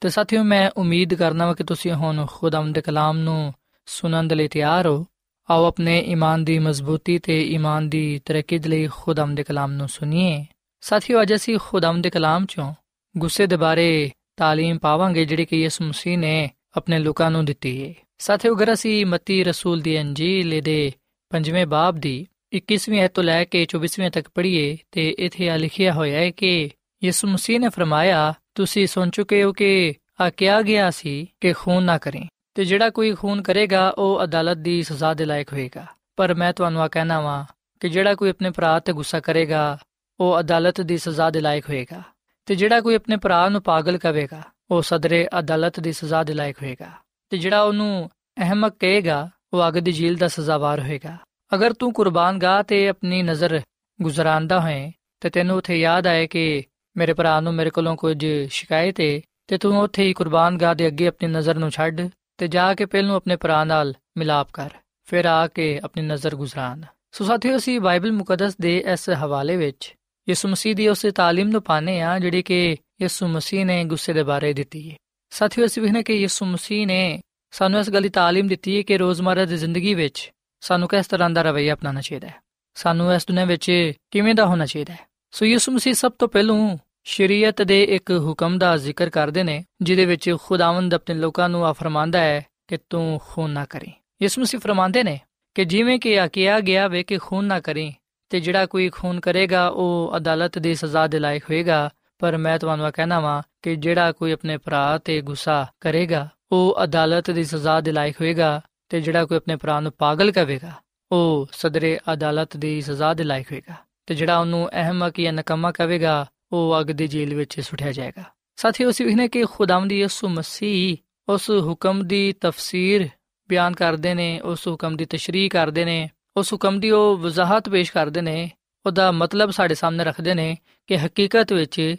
ਤੇ 0.00 0.08
ਸਾਥੀਓ, 0.08 0.42
ਮੈਂ 0.42 0.70
ਉਮੀਦ 0.76 1.14
ਕਰਨਾ 1.14 1.46
ਵਾਂ 1.46 1.54
ਕਿ 1.54 1.64
ਤੁਸੀਂ 1.64 1.92
ਹੁਣ 1.92 2.26
ਖੁਦਾਮਦ 2.30 2.74
ਦੇ 2.74 2.80
ਕਲਾਮ 2.80 3.18
ਨੂੰ 3.18 3.54
ਸੁਣਨ 3.86 4.28
ਦੇ 4.28 4.34
ਲਈ 4.34 4.48
ਤਿਆਰ 4.48 4.86
ਹੋ। 4.86 5.06
ਆਓ 5.50 5.64
ਆਪਣੇ 5.64 6.00
ਈਮਾਨ 6.00 6.44
ਦੀ 6.44 6.58
ਮਜ਼ਬੂਤੀ 6.58 7.18
ਤੇ 7.18 7.42
ਈਮਾਨ 7.42 7.88
ਦੀ 7.88 8.20
ਤਰੱਕੀ 8.24 8.58
ਦੇ 8.58 8.68
ਲਈ 8.68 8.86
ਖੁਦਾਮਦ 8.86 9.36
ਦੇ 9.36 9.42
ਕਲਾਮ 9.42 9.72
ਨੂੰ 9.72 9.88
ਸੁਣੀਏ। 9.88 10.46
ਸਾਥੀਓ, 10.80 11.22
ਅੱਜ 11.22 11.34
ਅਸੀਂ 11.34 11.58
ਖੁਦਾਮਦ 11.62 12.02
ਦੇ 12.02 12.10
ਕਲਾਮ 12.10 12.46
ਚੋਂ 12.46 12.74
ਗੁੱਸੇ 13.15 13.47
ਦੇ 13.47 13.55
ਬਾਰੇ 13.55 14.11
تعلیم 14.41 14.79
ਪਾਵਾਂਗੇ 14.79 15.25
ਜਿਹੜੀ 15.25 15.45
ਕਿ 15.45 15.61
ਯਿਸੂ 15.61 15.85
ਮਸੀਹ 15.85 16.17
ਨੇ 16.17 16.49
ਆਪਣੇ 16.77 16.99
ਲੋਕਾਂ 16.99 17.31
ਨੂੰ 17.31 17.45
ਦਿੱਤੀ 17.45 17.71
ਹੈ 17.83 17.93
ਸਾਥੀਓ 18.17 18.55
ਅਗਰ 18.55 18.73
ਅਸੀਂ 18.73 19.05
ਮਤੀ 19.05 19.43
ਰਸੂਲ 19.43 19.81
ਦੀ 19.81 19.99
ਅੰਜੀਲ 20.01 20.61
ਦੇ 20.61 20.91
ਪੰਜਵੇਂ 21.31 21.65
ਬਾਬ 21.65 21.99
ਦੀ 21.99 22.27
21ਵੀਂ 22.55 22.99
ਐਤ 23.01 23.13
ਤੋਂ 23.13 23.23
ਲੈ 23.23 23.43
ਕੇ 23.43 23.65
24ਵੀਂ 23.75 24.09
ਤੱਕ 24.11 24.29
ਪੜ੍ਹੀਏ 24.35 24.77
ਤੇ 24.91 25.09
ਇਥੇ 25.19 25.49
ਆ 25.49 25.55
ਲਿਖਿਆ 25.57 25.93
ਹੋਇਆ 25.93 26.19
ਹੈ 26.19 26.29
ਕਿ 26.31 26.69
ਯਿਸੂ 27.03 27.27
ਮਸੀਹ 27.27 27.59
ਨੇ 27.59 27.69
ਫਰਮਾਇਆ 27.69 28.33
ਤੁਸੀਂ 28.55 28.87
ਸੁਣ 28.87 29.09
ਚੁੱਕੇ 29.09 29.43
ਹੋ 29.43 29.51
ਕਿ 29.53 29.93
ਆ 30.21 30.29
ਕਿਹਾ 30.29 30.61
ਗਿਆ 30.61 30.89
ਸੀ 30.91 31.27
ਕਿ 31.41 31.53
ਖੂਨ 31.53 31.83
ਨਾ 31.83 31.97
ਕਰੇ 31.97 32.21
ਤੇ 32.55 32.65
ਜਿਹੜਾ 32.65 32.89
ਕੋਈ 32.89 33.13
ਖੂਨ 33.13 33.41
ਕਰੇਗਾ 33.41 33.89
ਉਹ 33.97 34.23
ਅਦਾਲਤ 34.23 34.57
ਦੀ 34.57 34.81
ਸਜ਼ਾ 34.83 35.13
ਦੇ 35.13 35.25
ਲਾਇਕ 35.25 35.53
ਹੋਏਗਾ 35.53 35.85
ਪਰ 36.15 36.33
ਮੈਂ 36.33 36.53
ਤੁਹਾਨੂੰ 36.53 36.81
ਆ 36.81 36.87
ਕਹਿਣਾ 36.87 37.19
ਵਾਂ 37.21 37.43
ਕਿ 37.81 37.89
ਜਿਹੜਾ 37.89 38.15
ਕੋਈ 38.15 38.29
ਆਪਣੇ 38.29 38.49
ਭਰਾ 38.49 38.79
ਤੇ 38.79 38.93
ਗੁੱਸਾ 38.93 39.19
ਕਰੇਗਾ 39.19 39.77
ਉਹ 40.19 40.39
ਅਦਾਲਤ 40.39 40.81
ਦੀ 40.81 40.97
ਸਜ਼ਾ 40.97 41.29
ਦੇ 41.29 41.41
ਲਾਇਕ 41.41 41.69
ਹੋਏਗਾ 41.69 42.01
ਤੇ 42.48 42.54
ਜਿਹੜਾ 42.54 42.80
ਕੋਈ 42.80 42.94
ਆਪਣੇ 42.94 43.16
ਭਰਾ 43.16 43.48
ਨੂੰ 43.48 43.62
ਪਾਗਲ 43.62 43.98
ਕਹੇਗਾ 43.98 44.42
ਉਹ 44.70 44.82
ਸਦਰੇ 44.82 45.26
ਅਦਾਲਤ 45.38 45.80
ਦੀ 45.80 45.92
ਸਜ਼ਾ 45.92 46.22
ਦੇ 46.24 46.34
ਲਾਇਕ 46.34 46.62
ਹੋਏਗਾ। 46.62 46.90
ਤੇ 47.32 47.38
ਜਿਹੜਾ 47.38 47.62
ਉਹਨੂੰ 47.62 48.10
ਅਹਿਮਕ 48.38 48.74
ਕਹੇਗਾ, 48.78 49.28
ਉਹ 49.52 49.68
ਅਗ 49.68 49.78
ਦੀ 49.78 49.92
ਜੀਲ 49.92 50.16
ਦਾ 50.16 50.28
ਸਜ਼ਾਵਾਰ 50.28 50.80
ਹੋਏਗਾ। 50.80 51.16
ਅਗਰ 51.54 51.72
ਤੂੰ 51.72 51.92
ਕੁਰਬਾਨ 51.92 52.38
ਗਾ 52.38 52.62
ਤੇ 52.62 52.88
ਆਪਣੀ 52.88 53.22
ਨਜ਼ਰ 53.22 53.60
ਗੁਜ਼ਰਾਂਦਾ 53.98 54.60
ਹੋਏ 54.60 54.92
ਤੇ 55.20 55.30
ਤੈਨੂੰ 55.30 55.56
ਉਥੇ 55.56 55.78
ਯਾਦ 55.78 56.06
ਆਏ 56.06 56.26
ਕਿ 56.26 56.62
ਮੇਰੇ 56.96 57.12
ਭਰਾ 57.12 57.40
ਨੂੰ 57.40 57.54
ਮੇਰੇ 57.54 57.70
ਕੋਲੋਂ 57.70 57.96
ਕੁਝ 57.96 58.26
ਸ਼ਿਕਾਇਤ 58.50 59.00
ਹੈ 59.00 59.20
ਤੇ 59.46 59.58
ਤੂੰ 59.58 59.78
ਉਥੇ 59.80 60.04
ਹੀ 60.04 60.12
ਕੁਰਬਾਨ 60.12 60.56
ਗਾ 60.58 60.74
ਦੇ 60.74 60.86
ਅੱਗੇ 60.86 61.06
ਆਪਣੀ 61.06 61.28
ਨਜ਼ਰ 61.28 61.54
ਨੂੰ 61.54 61.70
ਛੱਡ, 61.70 62.08
ਤੇ 62.38 62.48
ਜਾ 62.48 62.72
ਕੇ 62.74 62.86
ਪਹਿਲੋਂ 62.86 63.16
ਆਪਣੇ 63.16 63.36
ਭਰਾ 63.36 63.62
ਨਾਲ 63.64 63.94
ਮਿਲਾਪ 64.18 64.48
ਕਰ, 64.52 64.70
ਫਿਰ 65.08 65.24
ਆ 65.24 65.46
ਕੇ 65.46 65.80
ਆਪਣੀ 65.84 66.02
ਨਜ਼ਰ 66.02 66.34
ਗੁਜ਼ਰਾਨ 66.34 66.84
ਸੋ 67.12 67.24
ਸਾਥੀਓ, 67.24 67.56
ਅਸੀਂ 67.56 67.80
ਬਾਈਬਲ 67.80 68.12
ਮੁਕੱਦਸ 68.12 68.56
ਦੇ 68.60 68.76
ਇਸ 68.92 69.08
ਹਵਾਲੇ 69.10 69.56
ਵਿੱਚ 69.56 69.94
ਯਿਸੂ 70.28 70.48
ਮਸੀਹ 70.48 70.74
ਦੀ 70.74 70.88
ਉਸ 70.88 71.06
ਤਾਲੀਮ 71.14 71.48
ਨੂੰ 71.48 71.62
ਪਾਣੇ 71.62 72.02
ਆ 72.02 72.18
ਜਿਹੜੀ 72.18 72.42
ਕਿ 72.42 72.76
ਯਿਸੂ 73.02 73.28
ਮਸੀਹ 73.28 73.66
ਨੇ 73.66 73.84
ਗੁੱਸੇ 73.84 74.12
ਦੇ 74.12 74.22
ਬਾਰੇ 74.22 74.52
ਦਿੱਤੀ 74.52 74.90
ਹੈ। 74.90 74.96
ਸਾਥੀਓ, 75.30 75.66
ਅਸੀਂ 75.66 75.82
ਵੇਖਨੇ 75.82 76.02
ਕਿ 76.02 76.12
ਯਿਸੂ 76.12 76.46
ਮਸੀਹ 76.46 76.86
ਨੇ 76.86 77.20
ਸਾਨੂੰ 77.50 77.80
ਇਸ 77.80 77.90
ਗੱਲ 77.90 78.02
ਦੀ 78.02 78.08
ਤਾਲੀਮ 78.08 78.46
ਦਿੱਤੀ 78.46 78.76
ਹੈ 78.76 78.82
ਕਿ 78.82 78.98
ਰੋਜ਼ਮਰਰਾ 78.98 79.44
ਦੀ 79.44 79.56
ਜ਼ਿੰਦਗੀ 79.56 79.94
ਵਿੱਚ 79.94 80.30
ਸਾਨੂੰ 80.60 80.88
ਕਿਸ 80.88 81.06
ਤਰ੍ਹਾਂ 81.06 81.30
ਦਾ 81.30 81.42
ਰਵੱਈਆ 81.42 81.72
ਅਪਣਾਉਣਾ 81.72 82.00
ਚਾਹੀਦਾ 82.00 82.28
ਹੈ। 82.28 82.34
ਸਾਨੂੰ 82.74 83.14
ਇਸ 83.14 83.26
ਦੁਨੀਆਂ 83.26 83.46
ਵਿੱਚ 83.46 83.92
ਕਿਵੇਂ 84.10 84.34
ਦਾ 84.34 84.46
ਹੋਣਾ 84.46 84.66
ਚਾਹੀਦਾ 84.66 84.92
ਹੈ? 84.92 84.98
ਸੋ 85.30 85.46
ਯਿਸੂ 85.46 85.72
ਮਸੀਹ 85.72 85.94
ਸਭ 85.94 86.12
ਤੋਂ 86.12 86.28
ਪਹਿਲੂ 86.28 86.78
ਸ਼ਰੀਅਤ 87.04 87.62
ਦੇ 87.62 87.84
ਇੱਕ 87.84 88.10
ਹੁਕਮ 88.10 88.58
ਦਾ 88.58 88.76
ਜ਼ਿਕਰ 88.76 89.10
ਕਰਦੇ 89.10 89.42
ਨੇ, 89.42 89.64
ਜਿਹਦੇ 89.82 90.04
ਵਿੱਚ 90.04 90.36
ਖੁਦਾਵੰਦ 90.42 90.94
ਆਪਣੇ 90.94 91.14
ਲੋਕਾਂ 91.14 91.48
ਨੂੰ 91.48 91.66
ਆ 91.66 91.72
ਫਰਮਾਂਦਾ 91.72 92.20
ਹੈ 92.20 92.46
ਕਿ 92.68 92.78
ਤੂੰ 92.90 93.20
ਖੂਨ 93.28 93.50
ਨਾ 93.50 93.64
ਕਰੀ। 93.64 93.92
ਯਿਸੂ 94.22 94.40
ਮਸੀਹ 94.42 94.60
ਫਰਮਾਉਂਦੇ 94.60 95.02
ਨੇ 95.02 95.20
ਕਿ 95.54 95.64
ਜਿਵੇਂ 95.64 95.98
ਕਿ 95.98 96.20
ਆ 96.20 96.26
ਕਿਹਾ 96.26 96.60
ਗਿਆ 96.60 96.88
ਵੇ 96.88 97.02
ਕਿ 97.02 97.18
ਖੂਨ 97.18 97.44
ਨਾ 97.44 97.60
ਕਰੀ 97.60 97.92
ਤੇ 98.32 98.40
ਜਿਹੜਾ 98.40 98.66
ਕੋਈ 98.66 98.88
ਖੂਨ 98.88 99.20
ਕਰੇਗਾ, 99.20 99.68
ਉਹ 99.68 100.12
ਅਦਾਲਤ 100.16 100.58
ਦੀ 100.58 100.74
ਸਜ਼ਾ 100.74 101.06
ਦੇ 101.06 101.18
ਲਾਇਕ 101.18 101.44
ਹੋਏਗਾ। 101.44 101.90
ਪਰ 102.18 102.36
ਮੈਂ 102.36 102.58
ਤੁਹਾਨੂੰ 102.58 102.92
ਕਹਿਣਾ 102.92 103.20
ਵਾਂ 103.20 103.42
ਕਿ 103.62 103.76
ਜਿਹੜਾ 103.76 104.12
ਕੋਈ 104.12 104.32
ਆਪਣੇ 104.32 104.56
ਭਰਾ 104.56 104.98
ਤੇ 104.98 105.20
ਗੁੱਸਾ 105.20 105.66
ਕਰੇਗਾ, 105.80 106.28
ਉਹ 106.52 106.76
ਅਦਾਲਤ 106.84 107.30
ਦੀ 107.30 107.44
ਸਜ਼ਾ 107.44 107.80
ਦੇ 107.80 107.92
ਲਾਇਕ 107.92 108.20
ਹੋਏਗਾ 108.20 108.60
ਤੇ 108.88 109.00
ਜਿਹੜਾ 109.00 109.24
ਕੋਈ 109.24 109.36
ਆਪਣੇ 109.36 109.56
ਭਰਾ 109.56 109.80
ਨੂੰ 109.80 109.92
ਪਾਗਲ 109.98 110.32
ਕਹੇਗਾ 110.32 110.72
ਉਹ 111.12 111.48
ਸਦਰੇ 111.52 111.98
ਅਦਾਲਤ 112.12 112.56
ਦੀ 112.56 112.80
ਸਜ਼ਾ 112.80 113.14
ਦੇ 113.14 113.24
ਲਾਇਕ 113.24 113.52
ਹੋਏਗਾ। 113.52 113.74
ਤੇ 114.06 114.14
ਜਿਹੜਾ 114.14 114.38
ਉਹਨੂੰ 114.38 114.70
ਅਹਿਮਕ 114.72 115.20
ਜਾਂ 115.20 115.32
ਨਕਮਾ 115.32 115.72
ਕਹੇਗਾ, 115.72 116.26
ਉਹ 116.52 116.80
ਅਗ 116.80 116.86
ਦੀ 116.86 117.06
ਜੇਲ੍ਹ 117.06 117.34
ਵਿੱਚ 117.34 117.60
ਸੁੱਟਿਆ 117.60 117.92
ਜਾਏਗਾ। 117.92 118.22
ਸਾਥੀਓ, 118.56 118.90
ਅਸੀਂ 118.90 119.06
ਇਹਨੇ 119.06 119.28
ਕਿ 119.28 119.44
ਖੁਦਾਵੰਦੀ 119.44 120.00
ਯਿਸੂ 120.00 120.28
ਮਸੀਹ 120.28 120.96
ਉਸ 121.28 121.50
ਹੁਕਮ 121.50 122.06
ਦੀ 122.06 122.32
ਤਫਸੀਰ 122.32 123.08
ਬਿਆਨ 123.48 123.74
ਕਰਦੇ 123.74 124.14
ਨੇ, 124.14 124.40
ਉਸ 124.40 124.68
ਹੁਕਮ 124.68 124.96
ਦੀ 124.96 125.04
ਤਸ਼ਰੀਹ 125.04 125.50
ਕਰਦੇ 125.50 125.84
ਨੇ। 125.84 126.10
ਉਸ 126.36 126.52
ਹੁਕਮ 126.52 126.80
ਦੀ 126.80 126.90
ਉਹ 126.90 127.18
ਵਜ਼ਾਹਤ 127.18 127.68
ਪੇਸ਼ 127.68 127.92
ਕਰਦੇ 127.92 128.20
ਨੇ, 128.20 128.50
ਉਹਦਾ 128.86 129.12
ਮਤਲਬ 129.12 129.50
ਸਾਡੇ 129.50 129.74
ਸਾਹਮਣੇ 129.74 130.04
ਰੱਖਦੇ 130.04 130.34
ਨੇ 130.34 130.58
ਕਿ 130.86 130.98
ਹਕੀਕਤ 130.98 131.52
ਵਿੱਚ 131.52 131.96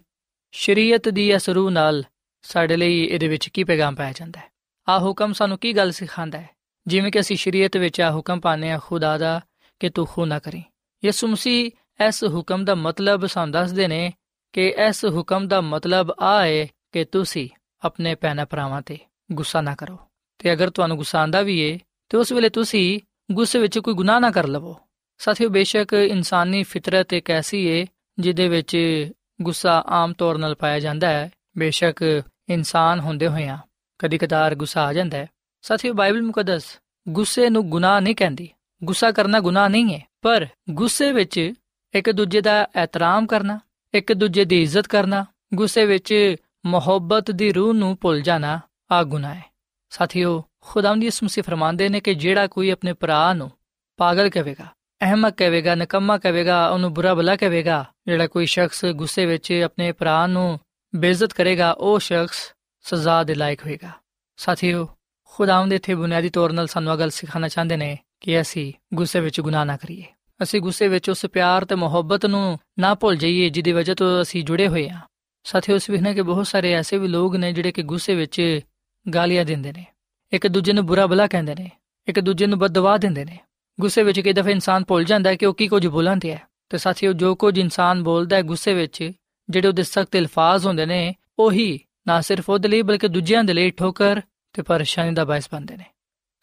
ਸ਼ਰੀਅਤ 0.51 1.09
ਦੀ 1.09 1.31
ਇਸ 1.31 1.49
ਰੂਹ 1.49 1.71
ਨਾਲ 1.71 2.03
ਸਾਡੇ 2.41 2.77
ਲਈ 2.77 3.03
ਇਹਦੇ 3.03 3.27
ਵਿੱਚ 3.27 3.49
ਕੀ 3.49 3.63
ਪੈਗਾਮ 3.63 3.95
ਪਾਇਆ 3.95 4.11
ਜਾਂਦਾ 4.11 4.39
ਹੈ? 4.39 4.49
ਆ 4.89 4.99
ਹੁਕਮ 4.99 5.33
ਸਾਨੂੰ 5.33 5.57
ਕੀ 5.57 5.73
ਗੱਲ 5.73 5.91
ਸਿਖਾਉਂਦਾ 5.91 6.41
ਹੈ? 6.41 6.49
ਜਿਵੇਂ 6.87 7.11
ਕਿ 7.11 7.19
ਅਸੀਂ 7.19 7.35
ਸ਼ਰੀਅਤ 7.35 7.77
ਵਿੱਚ 7.77 8.01
ਆ 8.01 8.11
ਹੁਕਮ 8.11 8.39
ਪਾਣੇ 8.39 8.71
ਆ 8.71 8.79
ਖੁਦਾ 8.83 9.17
ਦਾ, 9.17 9.41
ਕਿ 9.79 9.89
ਤੂੰ 9.89 10.05
ਖੂਨ 10.05 10.27
ਨਾ 10.27 10.39
ਕਰੀ। 10.39 10.63
ਯਿਸੂ 11.05 11.27
ਮਸੀਹ 11.27 11.71
ਇਸ 12.07 12.23
ਹੁਕਮ 12.23 12.65
ਦਾ 12.65 12.75
ਮਤਲਬ 12.75 13.25
ਸਾਨੂੰ 13.25 13.51
ਦੱਸਦੇ 13.51 13.87
ਨੇ 13.87 14.13
ਕਿ 14.53 14.75
ਇਸ 14.87 15.05
ਹੁਕਮ 15.05 15.47
ਦਾ 15.47 15.61
ਮਤਲਬ 15.61 16.11
ਆ 16.19 16.45
ਹੈ 16.45 16.67
ਕਿ 16.91 17.05
ਤੁਸੀਂ 17.05 17.49
ਆਪਣੇ 17.81 18.15
ਭੈਣਾ 18.15 18.45
ਭਰਾਵਾਂ 18.45 18.81
ਤੇ 18.81 18.97
ਗੁੱਸਾ 19.31 19.61
ਨਾ 19.61 19.75
ਕਰੋ। 19.75 19.99
ਤੇ 20.37 20.53
ਅਗਰ 20.53 20.69
ਤੁਹਾਨੂੰ 20.69 20.97
ਗੁੱਸਾ 20.97 21.19
ਆਂਦਾ 21.19 21.41
ਵੀ 21.41 21.59
ਏ, 21.59 21.79
ਤੇ 22.09 22.17
ਉਸ 22.17 22.31
ਵੇਲੇ 22.31 22.49
ਤੁਸੀਂ 22.49 22.99
ਗੁੱਸੇ 23.31 23.59
ਵਿੱਚ 23.59 23.79
ਕੋਈ 23.79 23.93
ਗੁਨਾਹ 23.93 24.19
ਨਾ 24.19 24.31
ਕਰ 24.31 24.47
ਲਵੋ। 24.47 24.77
ਸਾਥੀਓ, 25.17 25.49
ਬੇਸ਼ੱਕ 25.49 25.93
ਇਨਸਾਨੀ 25.93 26.63
ਫਿਤਰਤ 26.63 27.13
ਇੱਕ 27.13 27.31
ਐਸੀ 27.31 27.65
ਏ, 27.65 27.87
ਜਿਹਦੇ 28.19 28.47
ਵਿੱਚ 28.47 28.77
ਗੁੱਸਾ 29.41 29.83
ਆਮ 29.87 30.13
ਤੌਰ 30.13 30.35
'ਤੇ 30.35 30.55
ਪਾਇਆ 30.55 30.79
ਜਾਂਦਾ 30.79 31.07
ਹੈ। 31.07 31.31
ਬੇਸ਼ੱਕ 31.57 32.23
ਇਨਸਾਨ 32.49 32.99
ਹੁੰਦੇ 32.99 33.27
ਹੋਇਆਂ 33.27 33.57
ਕਦੀ 33.99 34.17
ਕਦਾਰ 34.17 34.55
ਗੁੱਸਾ 34.55 34.85
ਆ 34.85 34.93
ਜਾਂਦਾ 34.93 35.17
ਹੈ। 35.17 35.27
ਸਾਥੀਓ, 35.61 35.93
ਬਾਈਬਲ 35.93 36.21
ਮੁਕੱਦਸ 36.21 36.79
ਗੁੱਸੇ 37.09 37.49
ਨੂੰ 37.49 37.69
ਗੁਨਾਹ 37.69 38.01
ਨਹੀਂ 38.01 38.15
ਕਹਿੰਦੀ। 38.15 38.49
ਗੁੱਸਾ 38.83 39.11
ਕਰਨਾ 39.11 39.39
ਗੁਨਾਹ 39.39 39.69
ਨਹੀਂ 39.69 39.93
ਹੈ, 39.93 40.07
ਪਰ 40.21 40.47
ਗੁੱਸੇ 40.69 41.11
ਵਿੱਚ 41.11 41.53
ਇੱਕ 41.93 42.11
ਦੂਜੇ 42.11 42.41
ਦਾ 42.41 42.67
ਇਹਤਰਾਮ 42.83 43.27
ਕਰਨਾ, 43.27 43.59
ਇੱਕ 43.93 44.13
ਦੂਜੇ 44.13 44.45
ਦੀ 44.45 44.61
ਇੱਜ਼ਤ 44.63 44.87
ਕਰਨਾ, 44.87 45.25
ਗੁੱਸੇ 45.53 45.85
ਵਿੱਚ 45.85 46.35
ਮੁਹੱਬਤ 46.65 47.31
ਦੀ 47.31 47.51
ਰੂਹ 47.51 47.73
ਨੂੰ 47.73 47.97
ਭੁੱਲ 48.01 48.21
ਜਾਣਾ 48.21 48.59
ਆ 48.91 49.03
ਗੁਨਾਹ 49.03 49.35
ਹੈ। 49.35 49.45
ਸਾਥੀਓ 49.89 50.43
ਖੁਦਾਵੰਦੀ 50.65 51.07
ਇਸ 51.07 51.23
ਮੁਸੇ 51.23 51.41
ਫਰਮਾਉਂਦੇ 51.41 51.89
ਨੇ 51.89 51.99
ਕਿ 51.99 52.13
ਜਿਹੜਾ 52.13 52.47
ਕੋਈ 52.47 52.69
ਆਪਣੇ 52.69 52.93
ਭਰਾ 52.93 53.33
ਨੂੰ 53.33 53.51
ਪਾਗਲ 53.97 54.29
ਕਹੇਗਾ, 54.29 54.65
ਅਹਿਮਕ 55.01 55.33
ਕਹੇਗਾ, 55.33 55.75
ਨਕਮਾ 55.75 56.17
ਕਹੇਗਾ, 56.17 56.69
ਉਹਨੂੰ 56.69 56.93
ਬੁਰਾ 56.93 57.15
ਭਲਾ 57.15 57.35
ਕਹੇਗਾ, 57.35 57.85
ਜਿਹੜਾ 58.07 58.27
ਕੋਈ 58.27 58.45
ਸ਼ਖਸ 58.45 58.85
ਗੁੱਸੇ 58.85 59.25
ਵਿੱਚ 59.25 59.51
ਆਪਣੇ 59.51 59.91
ਭਰਾ 59.91 60.27
ਨੂੰ 60.27 60.59
ਬੇਇੱਜ਼ਤ 60.95 61.33
ਕਰੇਗਾ, 61.33 61.71
ਉਹ 61.71 61.99
ਸ਼ਖਸ 61.99 62.53
ਸਜ਼ਾ 62.81 63.23
ਦੇ 63.23 63.35
ਲਾਇਕ 63.35 63.65
ਹੋਏਗਾ। 63.65 63.89
ਸਾਥੀਓ, 64.37 64.87
ਖੁਦਾਵੰਦ 65.23 65.73
ਇਥੇ 65.73 65.95
ਬੁਨਿਆਦੀ 65.95 66.29
ਤੌਰ 66.29 66.49
'ਤੇ 66.49 66.67
ਸਾਨੂੰ 66.67 66.93
ਅਗਲ 66.93 67.09
ਸਿਖਾਉਣਾ 67.09 67.47
ਚਾਹੁੰਦੇ 67.47 67.77
ਨੇ 67.77 67.97
ਕਿ 68.19 68.41
ਅਸੀਂ 68.41 68.73
ਗੁੱਸੇ 68.93 69.19
ਵਿੱਚ 69.19 69.41
ਗੁਨਾਹ 69.41 69.65
ਨਾ 69.65 69.77
ਕਰੀਏ। 69.77 70.03
ਅਸੀਂ 70.43 70.61
ਗੁੱਸੇ 70.61 70.87
ਵਿੱਚ 70.87 71.09
ਉਸ 71.09 71.25
ਪਿਆਰ 71.25 71.65
ਤੇ 71.65 71.75
ਮੁਹੱਬਤ 71.75 72.25
ਨੂੰ 72.25 72.59
ਨਾ 72.79 72.95
ਭੁੱਲ 72.95 73.15
ਜਾਈਏ, 73.15 73.49
ਜਿਹਦੀ 73.49 73.71
ਵਜ੍ਹਾ 73.71 73.95
ਤੋਂ 73.95 74.21
ਅਸੀਂ 74.21 74.43
ਜੁੜੇ 74.43 74.67
ਹੋਏ 74.67 74.89
ਹਾਂ। 74.89 75.01
ਸਾਥੀਓ 75.43 75.75
ਇਸ 75.75 75.89
ਵਿਖਨੇ 75.89 76.13
ਕਿ 76.13 76.21
ਬਹੁਤ 76.21 76.47
ਸਾਰੇ 76.47 76.73
ਐਸੇ 76.73 76.97
ਵੀ 76.97 77.07
ਲੋਕ 77.07 77.35
ਨੇ 77.35 77.53
ਜਿਹੜੇ 77.53 77.71
ਕਿ 77.71 77.81
ਗੁੱਸੇ 77.81 78.15
ਵਿੱਚ 78.15 78.59
ਗਾਲੀਆਂ 79.13 79.45
ਦਿੰਦੇ 79.45 79.71
ਨੇ। 79.71 79.85
ਇੱਕ 80.33 80.47
ਦੂਜੇ 80.47 80.73
ਨੂੰ 80.73 80.85
ਬੁਰਾ 80.85 81.05
ਭਲਾ 81.07 81.25
ਕਹਿੰਦੇ 81.27 81.55
ਨੇ, 81.55 81.69
ਇੱਕ 82.07 82.19
ਦੂਜੇ 82.19 82.45
ਨੂੰ 82.47 82.59
ਬਦਦੁਆ 82.59 82.97
ਦਿੰਦੇ 82.97 83.25
ਨੇ। 83.25 83.37
ਗੁੱਸੇ 83.79 84.03
ਵਿੱਚ 84.03 84.19
ਕਈ 84.19 84.33
ਦਫੇ 84.33 84.51
ਇਨਸਾਨ 84.51 84.83
ਭੁੱਲ 84.83 85.03
ਜਾਂਦਾ 85.03 85.29
ਹੈ 85.29 85.35
ਕਿ 85.35 85.45
ਉਹ 85.45 85.53
ਕੀ 85.53 85.67
ਕੁਝ 85.67 85.85
ਬੋਲਣ 85.87 86.19
ਹੈ 86.25 86.39
ਤੇ 86.69 86.77
ਸਾਥੀਓ, 86.77 87.13
ਜੋ 87.13 87.35
ਕੁਝ 87.35 87.57
ਇਨਸਾਨ 87.59 88.03
ਬੋਲਦਾ 88.03 88.35
ਹੈ 88.35 88.41
ਗੁੱਸੇ 88.41 88.73
ਵਿੱਚ, 88.73 89.11
ਜਿਹੜੇ 89.49 89.67
ਉਹਦੇ 89.67 89.83
ਸਖਤ 89.83 90.15
ਅਲਫਾਜ਼ 90.15 90.65
ਹੁੰਦੇ 90.67 90.85
ਨੇ, 90.85 91.13
ਉਹੀ 91.39 91.79
ਨਾ 92.07 92.19
ਸਿਰਫ 92.21 92.49
ਉਹਦੇ 92.49 92.67
ਲਈ 92.67 92.81
ਬਲਕਿ 92.81 93.07
ਦੂਜਿਆਂ 93.07 93.43
ਦੇ 93.43 93.53
ਲਈ 93.53 93.69
ਠੋਕਰ 93.69 94.21
ਤੇ 94.55 94.61
ਪਰੇਸ਼ਾਨੀ 94.61 95.13
ਦਾ 95.13 95.25
ਬਾਇਸ 95.25 95.49
ਬਣਦੇ 95.53 95.77
ਨੇ। 95.77 95.85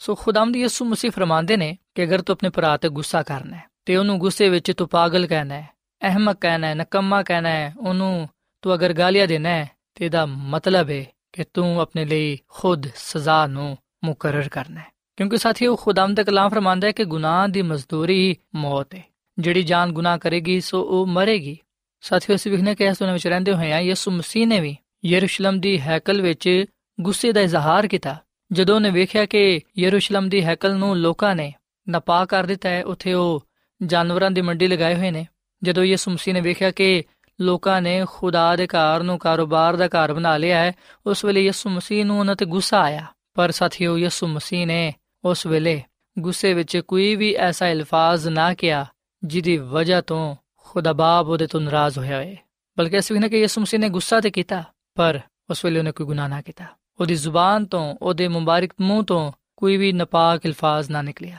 ਸੋ 0.00 0.14
ਖੁਦਾਮਦ 0.14 0.56
ਯਿਸੂ 0.56 0.84
ਮਸੀਹ 0.84 1.10
ਫਰਮਾਉਂਦੇ 1.10 1.56
ਨੇ 1.56 1.76
ਕਿ 1.94 2.04
ਅਗਰ 2.04 2.22
ਤੂੰ 2.22 2.34
ਆਪਣੇ 2.34 2.50
ਭਰਾ 2.50 2.76
ਤੇ 2.76 2.88
ਗੁੱਸਾ 2.88 3.22
ਕਰਨਾ 3.22 3.56
ਹੈ, 3.56 3.64
ਤੇ 3.84 3.96
ਉਹਨੂੰ 3.96 4.18
ਗੁੱਸੇ 4.18 4.48
ਵਿੱਚ 4.48 4.72
ਤੂੰ 4.72 4.88
ਪਾਗਲ 4.88 5.26
ਕਹਿਣਾ 5.26 5.54
ਹੈ, 5.54 5.68
ਅਹਿਮਕ 6.02 6.40
ਕਹਿਣਾ 6.40 6.66
ਹੈ, 6.66 6.74
ਨਕਮਾ 6.74 7.22
ਕਹਿਣਾ 7.22 7.48
ਹੈ, 7.48 7.74
ਉਹਨੂੰ 7.78 8.28
ਤੂੰ 8.62 8.74
ਅਗਰ 8.74 8.92
ਗਾਲੀਆਂ 8.92 9.26
ਦੇਣਾ 9.26 9.48
ਹੈ, 9.48 9.70
ਤੇ 9.94 10.04
ਇਹਦਾ 10.04 10.26
ਮਤਲਬ 10.26 10.90
ਹੈ 10.90 11.04
ਕਿ 11.32 11.44
ਤੂੰ 11.54 11.80
ਆਪਣੇ 11.80 12.04
ਲਈ 12.04 12.38
ਖੁਦ 12.48 12.86
ਸਜ਼ਾ 12.96 13.46
ਨੂੰ 13.46 13.78
ਮੁਕਰਰ 14.04 14.48
ਕਰਨਾ 14.48 14.80
ਹੈ। 14.80 14.86
ਕਿਉਂਕਿ 15.16 15.36
ਸਾਥੀਓ 15.36 15.76
ਖੁਦਾਮ 15.76 16.14
ਦਾ 16.14 16.22
ਕਲਾਮ 16.22 16.48
ਫਰਮਾਂਦਾ 16.48 16.86
ਹੈ 16.86 16.92
ਕਿ 16.92 17.04
ਗੁਨਾਹ 17.04 17.48
ਦੀ 17.48 17.62
ਮਜ਼ਦੂਰੀ 17.62 18.36
ਮੌਤ 18.54 18.94
ਹੈ। 18.94 19.04
ਜਿਹੜੀ 19.38 19.62
ਜਾਨ 19.62 19.92
ਗੁਨਾਹ 19.92 20.18
ਕਰੇਗੀ, 20.18 20.60
ਸੋ 20.60 20.82
ਉਹ 20.82 21.06
ਮਰੇਗੀ। 21.06 21.58
ਸਾਥੀਓ, 22.00 22.36
ਅਸੀਂ 22.36 22.52
ਵਿਖਨੇ 22.52 22.74
ਕਿ 22.74 22.84
ਇਸ 22.84 22.98
ਦੁਨੀਆਂ 22.98 23.12
ਵਿੱਚ 23.12 23.26
ਰਹਿੰਦੇ 23.26 23.52
ਹੋਏ 23.52 23.72
ਆ 23.72 23.80
ਯਿਸੂ 23.80 24.10
ਮਸੀਹ 24.10 24.46
ਨੇ 24.46 24.60
ਵੀ 24.60 24.76
ਯਰੂਸ਼ਲਮ 25.04 25.60
ਦੀ 25.60 25.80
ਹੈਕਲ 25.80 26.22
ਵਿੱਚ 26.22 26.64
ਗੁੱਸੇ 27.00 27.32
ਦਾ 27.32 27.40
ਇਜ਼ਹਾਰ 27.40 27.86
ਕੀਤਾ। 27.86 28.16
ਜਦੋਂ 28.52 28.74
ਉਹਨੇ 28.74 28.90
ਵੇਖਿਆ 28.90 29.26
ਕਿ 29.26 29.60
ਯਰੂਸ਼ਲਮ 29.78 30.28
ਦੀ 30.28 30.44
ਹੈਕਲ 30.44 30.74
ਨੂੰ 30.74 30.96
ਲੋਕਾਂ 30.96 31.34
ਨੇ 31.36 31.54
ਨਪਾ 31.90 32.24
ਕਰ 32.24 32.44
ਦਿੱਤਾ 32.44 32.68
ਹੈ, 32.68 32.84
ਉੱਥੇ 32.84 33.14
ਉਹ 33.14 33.46
ਜਾਨਵਰਾਂ 33.86 34.30
ਦੀ 34.30 34.40
ਮੰਡੀ 34.40 34.66
ਲਗਾਏ 34.66 34.94
ਹੋਏ 34.94 35.10
ਨੇ। 35.10 35.26
ਜਦੋਂ 35.62 35.84
ਯਿਸੂ 35.84 36.10
ਮਸੀਹ 36.10 36.34
ਨੇ 36.34 36.40
ਵੇਖਿਆ 36.40 36.70
ਕਿ 36.70 37.04
ਲੋਕਾਂ 37.40 37.82
ਨੇ 37.82 38.04
ਖੁਦਾ 38.08 38.56
ਦੇ 38.56 38.66
ਘਰ 38.66 39.02
ਨੂੰ 39.02 39.18
ਕਾਰੋਬਾਰ 39.18 39.76
ਦਾ 39.76 39.86
ਘਰ 39.86 40.12
ਬਣਾ 40.12 40.36
ਲਿਆ 40.36 40.58
ਹੈ। 40.58 40.72
ਉਸ 41.06 41.24
ਵੇਲੇ 41.24 41.44
ਯਿਸੂ 41.44 41.70
ਮਸੀਹ 41.70 42.04
ਨੂੰ 42.04 42.20
ਉਹਨਾਂ 42.20 42.36
ਤੇ 42.36 42.44
ਗੁੱਸਾ 42.44 42.80
ਆਇਆ। 42.80 43.06
ਪਰ 43.34 43.50
ਸਾਥੀਓ, 43.50 43.98
ਯਿਸੂ 43.98 44.26
ਮਸੀਹ 44.26 44.66
ਨੇ 44.66 44.94
ਉਸ 45.24 45.46
ਵੇਲੇ 45.46 45.82
ਗੁੱਸੇ 46.18 46.54
ਵਿੱਚ 46.54 46.76
ਕੋਈ 46.76 47.16
ਵੀ 47.16 47.34
ਐਸਾ 47.34 47.72
ਅਲਫਾਜ਼ 47.72 48.28
ਨਾ 48.28 48.54
ਕਿਹਾ, 48.54 48.86
ਜਿਹਦੀ 49.24 49.56
ਵਜ੍ਹਾ 49.56 50.00
ਤੋਂ 50.00 50.36
ਖੁਦਾ 50.56 50.92
ਬਾਪ 50.92 51.26
ਉਹਦੇ 51.26 51.46
ਤੋਂ 51.46 51.60
ਨਾਰਾਜ਼ 51.60 51.98
ਹੋਇਆ 51.98 52.16
ਹੋਵੇ। 52.16 52.36
ਬਲਕਿ 52.78 52.96
ਇਸ 52.96 53.12
ਵੀ 53.12 53.28
ਕਿ 53.28 53.40
ਯਿਸੂ 53.40 53.60
ਮਸੀਹ 53.60 53.80
ਨੇ 53.80 53.88
ਗੁੱਸਾ 53.88 54.20
ਤੇ 54.20 54.30
ਕੀਤਾ, 54.30 54.64
ਪਰ 54.94 55.20
ਉਸ 55.50 55.64
ਵੇਲੇ 55.64 55.78
ਉਹਨੇ 55.78 55.92
ਕੋਈ 55.92 56.06
ਗੁਨਾਹ 56.06 56.28
ਨਾ 56.28 56.42
ਕੀਤਾ। 56.42 56.64
ਉਹਦੀ 57.00 57.14
ਜ਼ੁਬਾਨ 57.14 57.66
ਤੋਂ, 57.66 57.96
ਉਹਦੇ 58.02 58.28
ਮੁਬਾਰਕ 58.28 58.70
ਮੂੰਹ 58.80 59.04
ਤੋਂ 59.04 59.32
ਕੋਈ 59.56 59.76
ਵੀ 59.76 59.92
ਨਪਾਕ 59.92 60.46
ਅਲਫਾਜ਼ 60.46 60.90
ਨਾ 60.90 61.02
ਨਿਕਲਿਆ। 61.02 61.38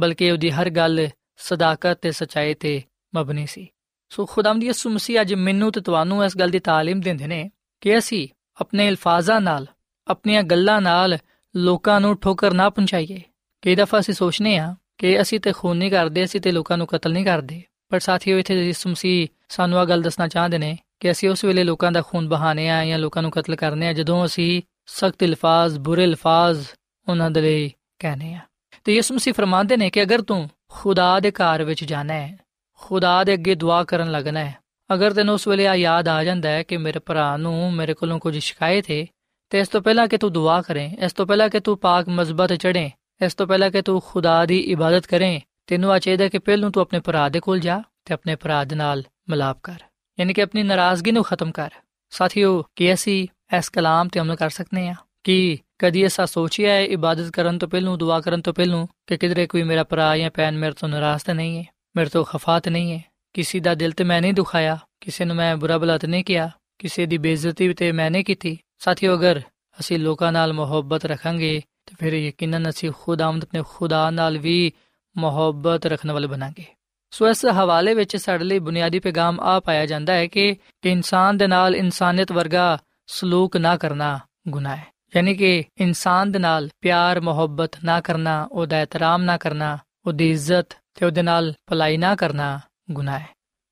ਬਲਕਿ 0.00 0.30
ਉਹਦੀ 0.30 0.50
ਹਰ 0.50 0.70
ਗੱਲ 0.70 1.08
ਸਦਾਕਤ 1.36 1.98
ਤੇ 2.02 2.12
ਸਚਾਈ 2.12 2.54
ਤੇ 2.54 2.82
ਮਬਨੀ 3.14 3.46
ਸੀ। 3.46 3.68
ਸੋ 4.12 4.26
ਖੁਦਾਮ 4.26 4.58
ਦੀ 4.60 4.66
ਯਿਸੂ 4.66 4.90
ਮਸੀਹ 4.90 5.20
ਅੱਜ 5.20 5.34
ਮੈਨੂੰ 5.34 5.72
ਤੇ 5.72 5.80
ਤੁਹਾਨੂੰ 5.80 6.24
ਇਸ 6.24 6.36
ਗੱਲ 6.36 6.50
ਦੀ 6.50 6.58
ਤਾਲੀਮ 6.58 7.00
ਦਿੰਦੇ 7.00 7.26
ਨੇ 7.26 7.50
ਕਿ 7.80 7.98
ਅਸੀਂ 7.98 8.28
ਆਪਣੇ 8.60 8.88
ਅਲਫਾਜ਼ਾਂ 8.88 9.40
ਨਾਲ, 9.40 9.66
ਆਪਣੀਆਂ 10.06 10.42
ਗੱਲਾਂ 10.42 10.80
ਨਾਲ 10.80 11.18
ਲੋਕਾਂ 11.54 12.00
ਨੂੰ 12.00 12.16
ਠੋਕਰ 12.16 12.54
ਨਾ 12.54 12.70
ਪਹੁੰਚਾਈਏ। 12.70 13.20
ਕਈ 13.62 13.74
ਦਫਾ 13.74 13.98
ਅਸੀਂ 13.98 14.14
ਸੋਚਨੇ 14.14 14.56
ਆ 14.58 14.74
ਕਿ 14.98 15.20
ਅਸੀਂ 15.20 15.40
ਤੇ 15.40 15.52
ਖੂਨ 15.52 15.76
ਨਹੀਂ 15.76 15.90
ਕਰਦੇ, 15.90 16.24
ਅਸੀਂ 16.24 16.40
ਤੇ 16.40 16.52
ਲੋਕਾਂ 16.52 16.78
ਨੂੰ 16.78 16.86
ਕਤਲ 16.86 17.12
ਨਹੀਂ 17.12 17.24
ਕਰਦੇ। 17.24 17.62
ਪਰ 17.88 18.00
ਸਾਥੀਓ, 18.00 18.38
ਇੱਥੇ 18.38 18.54
ਯਿਸੂ 18.66 18.90
ਮਸੀਹ 18.90 19.28
ਸਾਨੂੰ 19.48 19.78
ਆ 19.78 19.84
ਗੱਲ 19.84 20.02
ਦੱਸਣਾ 20.02 20.28
ਚਾਹੁੰਦੇ 20.28 20.58
ਨੇ 20.58 20.76
ਕਿ 21.00 21.10
ਅਸੀਂ 21.10 21.28
ਉਸ 21.28 21.44
ਵੇਲੇ 21.44 21.64
ਲੋਕਾਂ 21.64 21.92
ਦਾ 21.92 22.02
ਖੂਨ 22.02 22.28
ਬਹਾਨੇ 22.28 22.68
ਆ 22.70 22.84
ਜਾਂ 22.84 22.98
ਲੋਕਾਂ 22.98 23.22
ਨੂੰ 23.22 23.30
ਕਤਲ 23.30 23.56
ਕਰਨੇ 23.56 23.88
ਆ 23.88 23.92
ਜਦੋਂ 23.92 24.24
ਅਸੀਂ 24.24 24.62
ਸਖਤ 24.86 25.24
ਅਲਫਾਜ਼, 25.24 25.78
ਬੁਰੇ 25.78 26.04
ਅਲਫਾਜ਼ 26.04 26.66
ਉਹਨਾਂ 27.08 27.30
ਦੇ 27.30 27.40
ਲਈ 27.40 27.70
ਕਹਨੇ 27.98 28.34
ਆ 28.34 28.40
ਤੇ 28.84 28.94
ਯਿਸੂ 28.94 29.14
ਮਸੀਹ 29.14 29.34
ਫਰਮਾਉਂਦੇ 29.34 29.76
ਨੇ 29.76 29.90
ਕਿ 29.90 30.02
ਅਗਰ 30.02 30.22
ਤੂੰ 30.22 30.48
ਖੁਦਾ 30.68 31.20
ਦੇ 31.20 31.30
ਘਰ 31.30 31.64
ਵਿੱਚ 31.64 31.84
ਜਾਣਾ 31.84 32.14
ਹੈ 32.14 32.38
ਖੁਦਾ 32.82 33.22
ਦੇ 33.24 33.34
ਅੱਗੇ 33.34 33.54
ਦੁਆ 33.54 33.82
ਕਰਨ 33.84 34.10
ਲੱਗਣਾ 34.10 34.40
ਹੈ। 34.40 34.54
ਅਗਰ 34.94 35.12
ਤੈਨੂੰ 35.12 35.34
ਉਸ 35.34 35.48
ਵੇਲੇ 35.48 35.66
ਆ 35.66 35.74
ਯਾਦ 35.74 36.08
ਆ 36.08 36.24
ਜਾਂਦਾ 36.24 36.48
ਹੈ 36.48 36.62
ਕਿ 36.62 36.76
ਮੇਰੇ 36.76 36.98
ਭਰਾ 36.98 37.36
ਨੂੰ 37.36 37.72
ਮੇਰੇ 37.72 37.94
ਕੋਲੋਂ 37.94 38.18
ਕੁਝ 38.18 38.38
ਸ਼ਿਕਾਇਤ 38.38 38.90
ਹੈ, 38.90 39.06
ਤੇ 39.50 39.58
ਇਸ 39.58 39.68
ਤੋਂ 39.68 39.80
ਪਹਿਲਾਂ 39.80 40.06
ਕਿ 40.08 40.18
ਤੂੰ 40.18 40.32
ਦੁਆ 40.32 40.62
ਕਰੇ, 40.62 40.90
ਇਸ 41.00 41.12
ਤੋਂ 41.12 41.26
ਪਹਿਲਾਂ 41.26 41.48
ਕਿ 41.48 41.60
ਤੂੰ 41.60 41.76
ਪਾਕ 41.78 42.08
ਮਜ਼ਬਤ 42.08 42.52
ਚੜੇ 42.52 42.90
ਇਸ 43.24 43.34
ਤੋਂ 43.34 43.46
ਪਹਿਲਾਂ 43.46 43.70
ਕਿ 43.70 43.82
ਤੂੰ 43.82 44.00
ਖੁਦਾ 44.06 44.44
ਦੀ 44.46 44.58
ਇਬਾਦਤ 44.58 45.06
ਕਰੇ, 45.06 45.40
ਤੈਨੂੰ 45.66 45.92
ਆ 45.92 45.98
ਚਾਹੀਦਾ 45.98 46.28
ਕਿ 46.28 46.38
ਪਹਿਲਾਂ 46.38 46.70
ਤੂੰ 46.70 46.80
ਆਪਣੇ 46.80 47.00
ਭਰਾ 47.00 47.28
ਦੇ 47.28 47.40
ਕੋਲ 47.40 47.60
ਜਾ 47.60 47.82
ਤੇ 48.04 48.14
ਆਪਣੇ 48.14 48.36
ਭਰਾ 48.36 48.64
ਦੇ 48.64 48.76
ਨਾਲ 48.76 49.02
ਮਿਲਾਪ 49.28 49.58
ਕਰ। 49.62 49.82
ਯਾਨੀ 50.20 50.32
ਕਿ 50.32 50.42
ਆਪਣੀ 50.42 50.62
ਨਾਰਾਜ਼ਗੀ 50.62 51.12
ਨੂੰ 51.12 51.24
ਖਤਮ 51.24 51.50
ਕਰ। 51.50 51.70
ਸਾਥੀਓ, 52.10 52.62
ਕਿ 52.76 52.92
ਅਸੀਂ 52.94 53.28
ਇਸ 53.58 53.68
ਕਲਾਮ 53.68 54.08
ਤੇ 54.08 54.20
ਅਮਲ 54.20 54.36
ਕਰ 54.36 54.50
ਸਕਨੇ 54.50 54.88
ਆ 54.88 54.94
ਕਿ 55.24 55.58
ਕਦੀ 55.78 56.02
ਐਸਾ 56.04 56.26
ਸੋਚਿਆ 56.26 56.72
ਹੈ 56.72 56.84
ਇਬਾਦਤ 56.84 57.30
ਕਰਨ 57.30 57.58
ਤੋਂ 57.58 57.68
ਪਹਿਲਾਂ, 57.68 57.96
ਦੁਆ 57.96 58.20
ਕਰਨ 58.20 58.40
ਤੋਂ 58.40 58.54
ਪਹਿਲਾਂ 58.54 58.86
ਕਿ 59.06 59.16
ਕਿਧਰੇ 59.16 59.46
ਕੋਈ 59.46 59.62
ਮੇਰਾ 59.62 59.84
ਭਰਾ 59.84 60.16
ਜਾਂ 60.16 60.30
ਭੈਣ 60.30 60.56
ਮੇਰੇ 60.56 60.72
ਤੋਂ 60.72 60.88
ਨਾਰਾਜ਼ 60.88 61.22
ਤਾਂ 61.24 61.34
ਨਹੀਂ 61.34 61.58
ਹੈ? 61.58 61.64
ਮੇਰੇ 61.96 62.10
ਤੋਂ 62.10 62.24
ਖਫਾ 62.24 62.60
ਤਾਂ 62.60 62.72
ਨਹੀਂ 62.72 62.92
ਹੈ। 62.92 63.04
ਕਿਸੇ 63.32 63.60
ਦਾ 63.60 63.74
ਦਿਲ 63.74 63.92
ਤੇ 63.92 64.04
ਮੈਂ 64.04 64.20
ਨਹੀਂ 64.20 64.34
ਦੁਖਾਇਆ। 64.34 64.78
ਕਿਸੇ 65.00 65.24
ਨੂੰ 65.24 65.36
ਮੈਂ 65.36 65.56
ਬੁਰਾ 65.56 65.78
ਭਲਾ 65.78 65.98
ਨਹੀਂ 66.08 66.24
ਕੀਤਾ 66.24 66.50
ਕਿਸੇ 66.78 67.06
ਦੀ 67.06 67.18
ਬੇਇੱਜ਼ਤੀ 67.18 67.74
ਤੇ 67.74 67.92
ਮੈਂ 67.92 68.10
ਨਹੀਂ 68.10 68.24
ਕੀਤੀ। 68.24 68.58
ਸਾਥੀਓ, 68.78 69.14
ਅਗਰ 69.14 69.40
ਅਸੀਂ 69.80 69.98
ਲੋਕਾਂ 69.98 70.32
ਨਾਲ 70.32 70.52
ਮੁਹੱਬਤ 70.52 71.04
ਰੱਖਾਂਗੇ, 71.04 71.62
ਤੇ 71.86 71.92
ਫਿਰ 71.98 72.12
ਯਕੀਨਨ 72.12 72.68
ਅਸੀਂ 72.68 72.90
ਖੁਦਾਵੰਦ 73.00 73.44
ਆਪਣੇ 73.44 73.62
ਖੁਦਾ 73.68 74.10
ਨਾਲ 74.10 74.38
ਵੀ 74.38 74.72
ਮੁਹੱਬਤ 75.16 75.86
ਰੱਖਣ 75.86 76.10
ਵਾਲੇ 76.10 76.26
ਬਣਾਂਗੇ। 76.26 76.64
ਸੋ 77.10 77.28
ਇਸ 77.28 77.46
ਹਵਾਲੇ 77.46 77.94
ਵਿੱਚ 77.94 78.16
ਸਾਡੇ 78.16 78.44
ਲਈ 78.44 78.58
ਬੁਨਿਆਦੀ 78.58 78.98
ਪੈਗਾਮ 78.98 79.40
ਆ 79.40 79.60
ਪਾਇਆ 79.60 79.86
ਜਾਂਦਾ 79.86 80.12
ਹੈ 80.12 80.26
ਕਿ 80.26 80.56
ਇਨਸਾਨ 80.84 81.36
ਦੇ 81.36 81.46
ਨਾਲ 81.46 81.76
ਇਨਸਾਨੀਅਤ 81.76 82.32
ਵਰਗਾ 82.32 82.78
ਸਲੂਕ 83.06 83.56
ਨਾ 83.56 83.76
ਕਰਨਾ 83.76 84.20
ਗੁਨਾਹ 84.48 84.76
ਹੈ। 84.76 84.86
ਯਾਨੀ 85.16 85.34
ਕਿ 85.34 85.64
ਇਨਸਾਨ 85.80 86.32
ਦੇ 86.32 86.38
ਨਾਲ 86.38 86.68
ਪਿਆਰ, 86.80 87.20
ਮੁਹੱਬਤ 87.20 87.70
ਨਾ 87.84 88.00
ਕਰਨਾ, 88.00 88.48
ਉਹਦਾ 88.52 88.80
ਇਤਰਾਮ 88.80 89.22
ਨਾ 89.22 89.36
ਕਰਨਾ 89.36 89.78
ਉਹਦੀ 90.06 90.30
ਇੱਜ਼ਤ 90.30 90.78
ਤੇ 90.94 91.06
ਉਹਦੇ 91.06 91.22
ਨਾਲ 91.22 91.54
ਭਲਾਈ 91.66 91.96
ਨਾ 91.96 92.14
ਕਰਨਾ 92.14 92.60
ਗੁਨਾਹ 92.90 93.18
ਹੈ। 93.18 93.28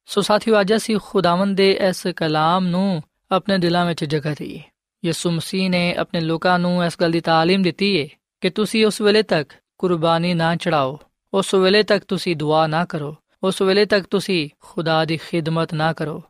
ਸੋ 0.06 0.20
ਸਾਥੀਓ, 0.20 0.60
ਅੱਜ 0.60 0.74
ਅਸੀਂ 0.76 0.98
ਖੁਦਾਵੰਦ 1.04 1.56
ਦੇ 1.56 1.70
ਇਸ 1.88 2.06
ਕਲਾਮ 2.16 2.66
ਨੂੰ 2.66 3.02
ਆਪਣੇ 3.30 3.58
ਦਿਲਾਂ 3.58 3.86
ਵਿੱਚ 3.86 4.04
ਜਗ੍ਹਾ 4.04 4.34
ਦਈਏ। 4.38 4.62
ਯਿਸੂ 5.04 5.30
ਮਸੀਹ 5.30 5.70
ਨੇ 5.70 5.94
ਆਪਣੇ 5.94 6.20
ਲੋਕਾਂ 6.20 6.58
ਨੂੰ 6.58 6.84
ਇਸ 6.84 6.96
ਗੱਲ 7.00 7.10
ਦੀ 7.10 7.20
ਤਾਲੀਮ 7.20 7.62
ਦਿੱਤੀ 7.62 8.02
ਹੈ 8.02 8.08
ਕਿ 8.40 8.50
ਤੁਸੀਂ 8.50 8.86
ਉਸ 8.86 9.00
ਵੇਲੇ 9.00 9.22
ਤੱਕ 9.22 9.52
ਕੁਰਬਾਨੀ 9.78 10.34
ਨਾ 10.34 10.56
ਚੜਾਓ 10.56 10.98
ਉਸ 11.34 11.54
ਵੇਲੇ 11.54 11.82
ਤੱਕ 11.82 12.04
ਤੁਸੀਂ 12.04 12.36
ਦੁਆ 12.36 12.66
ਨਾ 12.66 12.84
ਕਰੋ, 12.84 13.16
ਉਸ 13.42 13.62
ਵੇਲੇ 13.62 13.84
ਤੱਕ 13.84 14.06
ਤੁਸੀਂ 14.10 14.48
ਖੁਦਾ 14.60 15.04
ਦੀ 15.04 15.16
ਖਿਦਮਤ 15.16 15.74
ਨਾ 15.74 15.92
ਕਰੋ, 15.92 16.22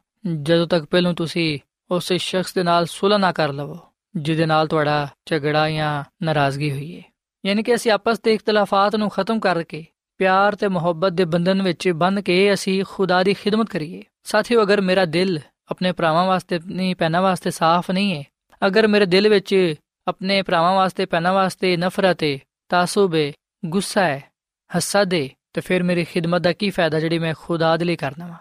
ਜਦੋਂ 0.43 0.67
ਤੱਕ 0.67 0.85
ਪਹਿਲਾਂ 0.85 1.15
ਤੁਸੀਂ 1.15 1.59
ਉਸ 1.91 2.13
ਸ਼ਖਸ 2.13 2.55
ਦੇ 2.55 2.63
ਨਾਲ 2.63 2.87
ਸੁਲਹ 2.87 3.19
ਨਾ 3.19 3.33
ਕਰ 3.33 3.53
ਲਵੋ, 3.53 3.79
ਜਿਹਦੇ 4.17 4.47
ਨਾਲ 4.47 4.69
ਤੁਹਾਡਾ 4.69 5.09
ਝਗੜਾ 5.27 5.71
ਜਾਂ 5.71 6.05
ਨਾਰਾਜ਼ਗੀ 6.23 6.71
ਹੋਈ 6.71 6.97
ਹੈ 6.97 7.03
ਯਾਨੀ 7.49 7.63
ਕਿ 7.63 7.75
ਅਸੀਂ 7.75 7.93
ਆਪਸ 7.93 8.21
ਦੇ 8.21 8.35
ਇਖਤਲਾਫਾਤ 8.35 8.97
ਨੂੰ 8.97 9.11
ਖਤਮ 9.11 9.41
ਕਰਕੇ 9.41 9.85
ਪਿਆਰ 10.19 10.57
ਤੇ 10.57 10.69
ਮੁਹੱਬਤ 10.69 11.13
ਦੇ 11.13 11.25
ਬੰਧਨ 11.25 11.63
ਵਿੱਚ 11.63 11.89
ਬੰਨ 11.89 12.23
ਕੇ 12.23 12.55
ਅਸੀਂ 12.55 12.85
ਖੁਦਾ 12.89 13.23
ਦੀ 13.23 13.35
ਖਿਦਮਤ 13.35 13.71
ਕਰੀਏ। 13.71 14.03
ਸਾਥੀਓ, 14.25 14.63
ਅਗਰ 14.63 14.81
ਮੇਰਾ 14.81 15.05
ਦਿਲ 15.05 15.41
ਆਪਣੇ 15.71 15.93
ਭਰਾਵਾਂ 15.93 16.27
ਵਾਸਤੇ 16.27 16.61
ਨਹੀਂ 16.67 16.97
ਪੈਣਾ 16.97 17.21
ਵਾਸਤੇ 17.21 17.51
ਸਾਫ਼ 17.51 17.91
ਨਹੀਂ 17.91 18.19
ਹੈ, 18.19 18.25
ਅਗਰ 18.67 18.87
ਮੇਰੇ 18.87 19.07
ਦਿਲ 19.07 19.29
ਵਿੱਚ 19.29 19.75
ਆਪਣੇ 20.09 20.43
ਭਰਾਵਾਂ 20.43 20.75
ਵਾਸਤੇ 20.75 21.07
ਪੈਣਾ 21.07 21.33
ਵਾਸਤੇ 21.33 21.77
ਨਫ਼ਰਤ 21.77 22.23
ਹੈ, 22.23 22.39
ਤਾਸੁਬ 22.69 23.15
ਹੈ, 23.15 23.33
ਗੁੱਸਾ 23.67 24.05
ਹੈ, 24.05 24.31
ਹਸਦ 24.79 25.15
ਹੈ, 25.15 25.29
ਤੇ 25.53 25.61
ਫਿਰ 25.61 25.83
ਮੇਰੀ 25.83 26.05
ਖਿਦਮਤ 26.05 26.41
ਦਾ 26.41 26.53
ਕੀ 26.53 26.71
ਫਾਇਦਾ 26.71 27.01
ਜਿਹੜੀ 27.01 27.19
ਮੈਂ 27.19 27.35
ਖੁਦਾ 27.39 27.77
ਦੇ 27.77 27.85
ਲਈ 27.85 27.97
ਕਰਨਾ 27.97 28.27
ਵਾ? 28.27 28.37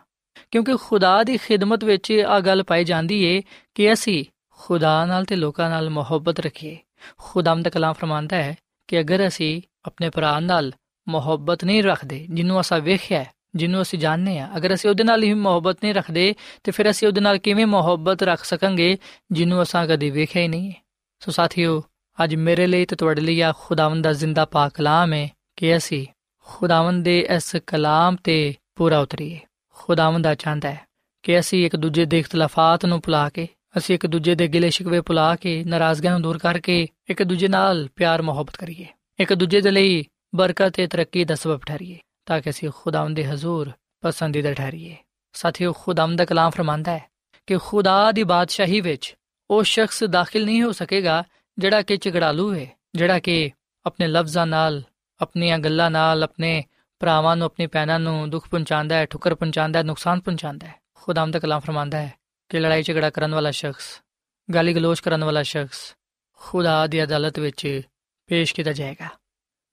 ਕਿਉਂਕਿ 0.51 0.75
ਖੁਦਾ 0.75 1.23
ਦੀ 1.23 1.37
ਖਿਦਮਤ 1.37 1.83
ਵਿੱਚ 1.83 2.23
ਆ 2.27 2.39
ਗੱਲ 2.39 2.63
ਪਾਈ 2.63 2.83
ਜਾਂਦੀ 2.83 3.23
ਏ 3.23 3.41
ਕਿ 3.75 3.93
ਅਸੀਂ 3.93 4.25
ਖੁਦਾ 4.51 5.05
ਨਾਲ 5.05 5.25
ਤੇ 5.25 5.35
ਲੋਕਾਂ 5.35 5.69
ਨਾਲ 5.69 5.89
ਮੁਹੱਬਤ 5.89 6.39
ਰੱਖੀਏ। 6.39 6.77
ਖੁਦਾਮ 7.17 7.61
ਦਾ 7.61 7.69
ਕਲਾਮ 7.69 7.93
ਫਰਮਾਂਦਾ 7.93 8.35
ਹੈ 8.35 8.57
ਕਿ 8.87 8.99
ਅਗਰ 8.99 9.27
ਅਸੀਂ 9.27 9.61
ਆਪਣੇ 9.85 10.09
ਭਰਾ 10.09 10.39
ਨਾਲ 10.39 10.71
ਮੁਹੱਬਤ 11.07 11.63
ਨਹੀਂ 11.65 11.83
ਰੱਖਦੇ, 11.83 12.27
ਜਿਹਨੂੰ 12.29 12.61
ਅਸਾਂ 12.61 12.79
ਵੇਖਿਆ, 12.79 13.25
ਜਿਹਨੂੰ 13.55 13.81
ਅਸੀਂ 13.81 13.99
ਜਾਣਦੇ 13.99 14.39
ਆ 14.39 14.49
ਅਗਰ 14.57 14.73
ਅਸੀਂ 14.73 14.89
ਉਹਦੇ 14.89 15.03
ਨਾਲ 15.03 15.23
ਹੀ 15.23 15.33
ਮੁਹੱਬਤ 15.33 15.77
ਨਹੀਂ 15.83 15.93
ਰੱਖਦੇ, 15.93 16.33
ਤੇ 16.63 16.71
ਫਿਰ 16.71 16.89
ਅਸੀਂ 16.89 17.07
ਉਹਦੇ 17.07 17.21
ਨਾਲ 17.21 17.37
ਕਿਵੇਂ 17.37 17.65
ਮੁਹੱਬਤ 17.65 18.23
ਰੱਖ 18.23 18.43
ਸਕਾਂਗੇ, 18.43 18.97
ਜਿਹਨੂੰ 19.31 19.61
ਅਸਾਂ 19.61 19.87
ਕਦੀ 19.87 20.09
ਵੇਖਿਆ 20.09 20.41
ਹੀ 20.41 20.47
ਨਹੀਂ 20.47 20.73
ਸੋ 21.19 21.31
ਸਾਥੀਓ, 21.31 21.83
ਅੱਜ 22.23 22.35
ਮੇਰੇ 22.35 22.67
ਲਈ 22.67 22.85
ਤੇ 22.85 22.95
ਤੁਹਾਡੇ 22.95 23.21
ਲਈ 23.21 23.41
ਆ 23.41 23.53
ਖੁਦਾਵੰਦ 23.59 24.03
ਦਾ 24.03 24.13
ਜ਼ਿੰਦਾ 24.13 24.45
ਪਾਕ 24.45 24.73
ਕਲਾਮ 24.73 25.13
ਹੈ 25.13 25.29
ਕਿ 25.55 25.77
ਅਸੀਂ 25.77 26.05
ਖੁਦਾਵੰਦ 26.45 27.05
ਦੇ 27.05 27.19
ਇਸ 27.35 27.55
ਕਲਾਮ 27.67 28.15
ਤੇ 28.23 28.53
ਪੂਰਾ 28.75 28.99
ਉਤਰੀਏ। 28.99 29.39
ਖੁਦਾਵੰਦ 29.75 30.23
ਦਾ 30.23 30.35
ਚਾਹੁੰਦਾ 30.35 30.71
ਹੈ 30.71 30.85
ਕਿ 31.23 31.39
ਅਸੀਂ 31.39 31.65
ਇੱਕ 31.65 31.75
ਦੂਜੇ 31.75 32.05
ਦੇ 32.05 32.19
ਇਖਤਲਾਫਾਤ 32.19 32.85
ਨੂੰ 32.85 33.01
ਭੁਲਾ 33.01 33.29
ਕੇ 33.29 33.47
ਅਸੀਂ 33.77 33.95
ਇੱਕ 33.95 34.07
ਦੂਜੇ 34.07 34.35
ਦੇ 34.35 34.47
ਗਿਲੇ 34.47 34.69
ਸ਼ਿਕਵੇ 34.69 35.01
ਭੁਲਾ 35.01 35.35
ਕੇ 35.35 35.63
ਨਾਰਾਜ਼ਗੀਆਂ 35.63 36.11
ਨੂੰ 36.11 36.21
ਦੂਰ 36.21 36.37
ਕਰਕੇ 36.37 36.87
ਇੱਕ 37.09 37.23
ਦੂਜੇ 37.23 37.47
ਨਾਲ 37.47 37.87
ਪਿਆਰ, 37.95 38.21
ਮੁਹੱਬਤ 38.21 38.57
ਕਰੀਏ। 38.57 38.85
ਇੱਕ 39.19 39.33
ਦੂਜੇ 39.33 39.61
ਦੇ 39.61 39.71
ਲਈ 39.71 40.03
ਬਰਕਤ 40.35 40.73
ਤੇ 40.73 40.87
ਤਰੱਕੀ 40.87 41.25
ਦਾ 41.25 41.35
ਸਬਬ 41.35 41.61
ਠਹਿਰੀਏ, 41.65 41.97
ਤਾਂ 42.25 42.41
ਕਿ 42.41 42.49
ਅਸੀਂ 42.49 42.69
ਖੁਦਾਵੰਦ 42.75 43.15
ਦੇ 43.15 43.25
ਹਜ਼ੂਰ 43.25 43.71
ਪਸੰਦੀਦਾ 44.01 44.53
ਠਹਿਰੀਏ। 44.53 44.95
ਸਾਥੀਓ, 45.33 45.73
ਖੁਦਾਵੰਦ 45.73 46.17
ਦਾ 46.17 46.25
ਕਲਾਮ 46.25 46.49
ਫਰਮਾਂਦਾ 46.49 46.91
ਹੈ 46.91 47.03
ਕਿ 47.47 47.57
ਖੁਦਾ 47.57 48.11
ਦੀ 48.11 48.23
ਬਾਦਸ਼ਾਹੀ 48.23 48.81
ਵਿੱਚ 48.81 49.15
ਉਹ 49.49 49.63
ਸ਼ਖਸ 49.63 50.03
ਦਾਖਲ 50.03 50.45
ਨਹੀਂ 50.45 50.61
ਹੋ 50.63 50.71
ਸਕੇਗਾ 50.71 51.23
ਜਿਹੜਾ 51.57 51.81
ਕਿ 51.81 51.97
ਝਗੜਾਲੂ 51.97 52.53
ਹੈ, 52.53 52.67
ਜਿਹੜਾ 52.95 53.19
ਕਿ 53.19 53.51
ਆਪਣੇ 53.85 54.07
ਲਫ਼ਜ਼ਾਂ 54.07 54.47
ਨਾਲ, 54.47 54.83
ਆਪਣੀਆਂ 55.21 55.59
ਗੱਲਾਂ 55.59 55.91
ਨਾਲ, 55.91 56.23
ਆਪਣੇ 56.23 56.63
ਭਰਾਵਾਂ 56.99 57.35
ਨੂੰ, 57.35 57.45
ਆਪਣੀ 57.45 57.67
ਭੈਣਾਂ 57.67 57.99
ਨੂੰ 57.99 58.29
ਦੁੱਖ 58.29 58.47
ਪਹੁੰਚਾਉਂਦਾ 58.47 58.95
ਹੈ, 58.95 59.05
ਠੁਕਰ 59.05 59.35
ਪਹੁੰਚਾਉਂਦਾ 59.35 59.79
ਹੈ, 59.79 59.83
ਨੁਕਸਾਨ 59.83 60.19
ਪਹੁੰਚਾਉਂਦਾ 60.19 60.67
ਹੈ। 60.67 60.75
ਖੁਦਾਮ 60.93 61.31
ਦਾ 61.31 61.39
ਕਲਾਮ 61.39 61.59
ਫਰਮਾਂਦਾ 61.59 61.97
ਹੈ 61.97 62.13
ਕਿ 62.49 62.59
ਲੜਾਈ 62.59 62.83
ਝਗੜਾ 62.83 63.09
ਕਰਨ 63.09 63.33
ਵਾਲਾ 63.33 63.51
ਸ਼ਖਸ, 63.51 64.01
ਗਾਲੀ 64.49 64.73
ਗਲੋਚ 64.73 64.99
ਕਰਨ 64.99 65.23
ਵਾਲਾ 65.23 65.43
ਸ਼ਖਸ 65.43 65.95
ਖੁਦਾ 66.39 66.85
ਦੀ 66.87 67.03
ਅਦਾਲਤ 67.03 67.39
ਵਿੱਚ 67.39 67.81
ਪੇਸ਼ 68.29 68.53
ਕੀਤਾ 68.55 68.73
ਜਾਏਗਾ, 68.73 69.07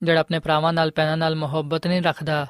ਜਿਹੜਾ 0.03 0.21
ਆਪਣੇ 0.21 0.39
ਭਰਾਵਾਂ 0.39 0.73
ਨਾਲ, 0.73 0.91
ਭੈਣਾਂ 0.91 1.17
ਨਾਲ 1.17 1.37
ਮੁਹੱਬਤ 1.37 1.87
ਨਹੀਂ 1.87 2.03
ਰੱਖਦਾ, 2.03 2.47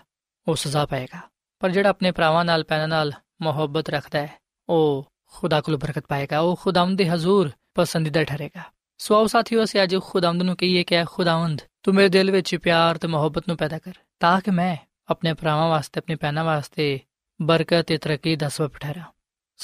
ਉਹ 0.49 0.57
ਸਜ਼ਾ 0.57 0.87
ਪਾਏਗਾ। 0.87 1.21
ਪਰ 1.61 1.71
ਜਿਹੜਾ 1.71 1.89
ਆਪਣੇ 1.89 2.11
ਭਰਾਵਾਂ 2.11 2.45
ਨਾਲ, 2.45 2.65
ਭੈਣਾਂ 2.65 2.89
ਨਾਲ 2.89 3.13
ਮੁਹੱਬਤ 3.43 3.91
ਰੱਖਦਾ 3.91 4.19
ਹੈ, 4.19 4.39
ਉਹ 4.69 5.07
ਖੁਦਾ 5.33 5.61
ਕੋਲ 5.61 5.77
ਬਰਕਤ 5.77 6.07
ਪਾਏਗਾ, 6.09 6.41
ਉਹ 6.41 6.57
ਖੁਦਾਵੰਦ 6.57 6.99
ਦੇ 6.99 7.09
ਹਜ਼ੂਰ 7.11 7.51
ਪਸੰਦੀਦਾ 7.75 8.25
ਠਰੇਗਾ 8.25 8.63
ਸੋ 8.99 9.15
ਆਓ 9.15 9.27
ਸਾਥੀਓ, 9.27 9.65
ਅਸੀਂ 9.65 9.83
ਅੱਜ 9.83 9.97
ਖੁਦਾਵੰਦ 10.03 10.43
ਨੂੰ 10.43 10.57
ਕਹੀਏ 10.57 10.85
ਕਿ 10.85 11.05
ਖੁਦਾਵੰਦ, 11.05 11.63
ਤੂੰ 11.83 11.95
ਮੇਰੇ 11.95 12.09
ਦਿਲ 12.09 12.31
ਵਿੱਚ 12.31 12.55
ਪਿਆਰ 12.57 12.99
ਤੇ 12.99 13.09
ਮੁਹੱਬਤ 13.09 13.49
ਨੂੰ 13.49 13.57
ਪੈਦਾ 13.57 13.79
ਕਰ, 13.79 13.93
ਤਾਂ 14.21 14.41
ਕਿ 14.41 14.51
ਮੈਂ 14.51 14.77
ਆਪਣੇ 15.09 15.33
ਭਰਾਵਾਂ 15.35 15.69
ਵਾਸਤੇ 15.69 15.99
ਆਪਣੀ 15.99 16.15
ਭੈਣਾਂ 16.15 16.45
ਵਾਸਤੇ 16.45 17.01
ਬਰਕਤ 17.43 17.87
ਤੇ 17.87 17.97
ਤਰੱਕੀ 17.99 18.37
ਦਾ 18.37 18.49
ਸਬਬ 18.49 18.77
ਠਹਿਰਾਂ। 18.81 19.05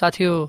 ਸਾਥੀਓ 0.01 0.49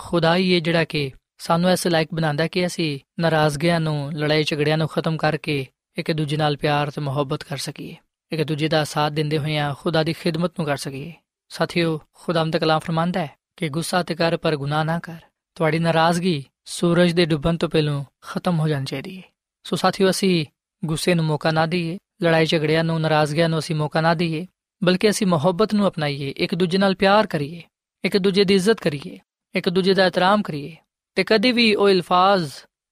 ਖੁਦਾ 0.00 0.36
ਹੀ 0.36 0.54
ਹੈ 0.54 0.60
ਜਿਹੜਾ 0.60 0.84
ਕਿ 0.84 1.10
ਸਾਨੂੰ 1.38 1.70
ਇਸ 1.70 1.86
ਲਾਇਕ 1.86 2.08
ਬਣਾਉਂਦਾ 2.14 2.46
ਕਿ 2.46 2.66
ਅਸੀਂ 2.66 3.00
ਨਾਰਾਜ਼ਗੀਆਂ 3.20 3.80
ਨੂੰ, 3.80 4.12
ਲੜਾਈ 4.12 4.42
ਝਗੜਿਆਂ 4.44 4.78
ਨੂੰ 4.78 4.88
ਖਤਮ 4.88 5.16
ਕਰਕੇ 5.16 5.66
ਇੱਕ 5.98 6.12
ਦੂਜੇ 6.12 6.36
ਨਾਲ 6.36 6.56
ਪਿਆਰ 6.56 6.90
ਤੇ 6.90 7.00
ਮੁਹੱਬਤ 7.00 7.42
ਕਰ 7.42 7.56
ਸਕੀਏ। 7.56 7.96
ਇੱਕ 8.32 8.42
ਦੂਜੇ 8.42 8.68
ਦਾ 8.68 8.84
ਸਾਥ 8.84 9.12
ਦਿੰਦੇ 9.12 9.38
ਹੋਇਆਂ 9.38 9.74
ਖੁਦਾ 9.74 10.02
ਦੀ 10.02 10.12
ਖਿਦਮਤ 10.12 10.52
ਨੂੰ 10.58 10.66
ਕਰ 10.66 10.76
ਸਕੀਏ। 10.76 11.12
ਸਾਥੀਓ 11.48 12.00
ਖੁਦਾਮ 12.12 12.50
ਦਾ 12.50 12.58
ਕਲਾਮ 12.58 12.78
ਫਰਮਾਂਦਾ 12.78 13.20
ਹੈ 13.20 13.30
ਕਿ 13.56 13.68
ਗੁੱਸਾ 13.68 14.02
ਤੇ 14.02 14.14
ਕਰ 14.14 14.36
ਪਰ 14.36 14.56
ਗੁਨਾਹ 14.56 14.84
ਨਾ 14.84 14.98
ਕਰ। 14.98 15.16
ਤੁਹਾਡੀ 15.54 15.78
ਨਾਰਾਜ਼ਗੀ 15.78 16.44
ਸੂਰਜ 16.64 17.12
ਦੇ 17.12 17.24
ਡੁੱਬਣ 17.24 17.56
ਤੋਂ 17.56 17.68
ਪਹਿਲਾਂ 17.68 18.04
ਖਤਮ 18.20 18.60
ਹੋ 18.60 18.68
ਜਾਣੀ 18.68 18.84
ਚਾਹੀਦੀ 18.84 19.18
ਹੈ। 19.18 19.22
ਸੋ 19.64 19.76
ਸਾਥੀਓ, 19.76 20.10
ਅਸੀਂ 20.10 20.46
ਗੁੱਸੇ 20.84 21.14
ਨੂੰ 21.14 21.24
ਮੌਕਾ 21.24 21.50
ਨਾ 21.50 21.66
ਦਈਏ, 21.66 21.98
ਲੜਾਈ 22.22 22.46
ਝਗੜਿਆਂ 22.46 22.84
ਨੂੰ, 22.84 23.00
ਨਾਰਾਜ਼ਗੀਆਂ 23.00 23.48
ਨੂੰ 23.48 23.58
ਅਸੀਂ 23.58 23.76
ਮੌਕਾ 23.76 24.00
ਨਾ 24.00 24.14
ਦਈਏ, 24.14 24.46
ਬਲਕਿ 24.84 25.10
ਅਸੀਂ 25.10 25.26
ਮੁਹੱਬਤ 25.26 25.74
ਨੂੰ 25.74 25.88
ਅਪਣਾਈਏ, 25.88 26.30
ਇੱਕ 26.30 26.54
ਦੂਜੇ 26.54 26.78
ਨਾਲ 26.78 26.94
ਪਿਆਰ 26.94 27.26
ਕਰੀਏ। 27.26 27.62
ਇੱਕ 28.04 28.16
ਦੂਜੇ 28.16 28.44
ਦੀ 28.44 28.54
ਇੱਜ਼ਤ 28.54 28.80
ਕਰੀਏ, 28.80 29.18
ਇੱਕ 29.54 29.68
ਦੂਜੇ 29.68 29.94
ਦਾ 29.94 30.06
ਇਤਰਾਮ 30.06 30.42
ਕਰੀਏ, 30.42 30.76
ਤੇ 31.14 31.24
ਕਦੇ 31.24 31.52
ਵੀ 31.52 31.74
ਉਹ 31.74 31.88
ਅਲਫਾਜ਼ 31.90 32.50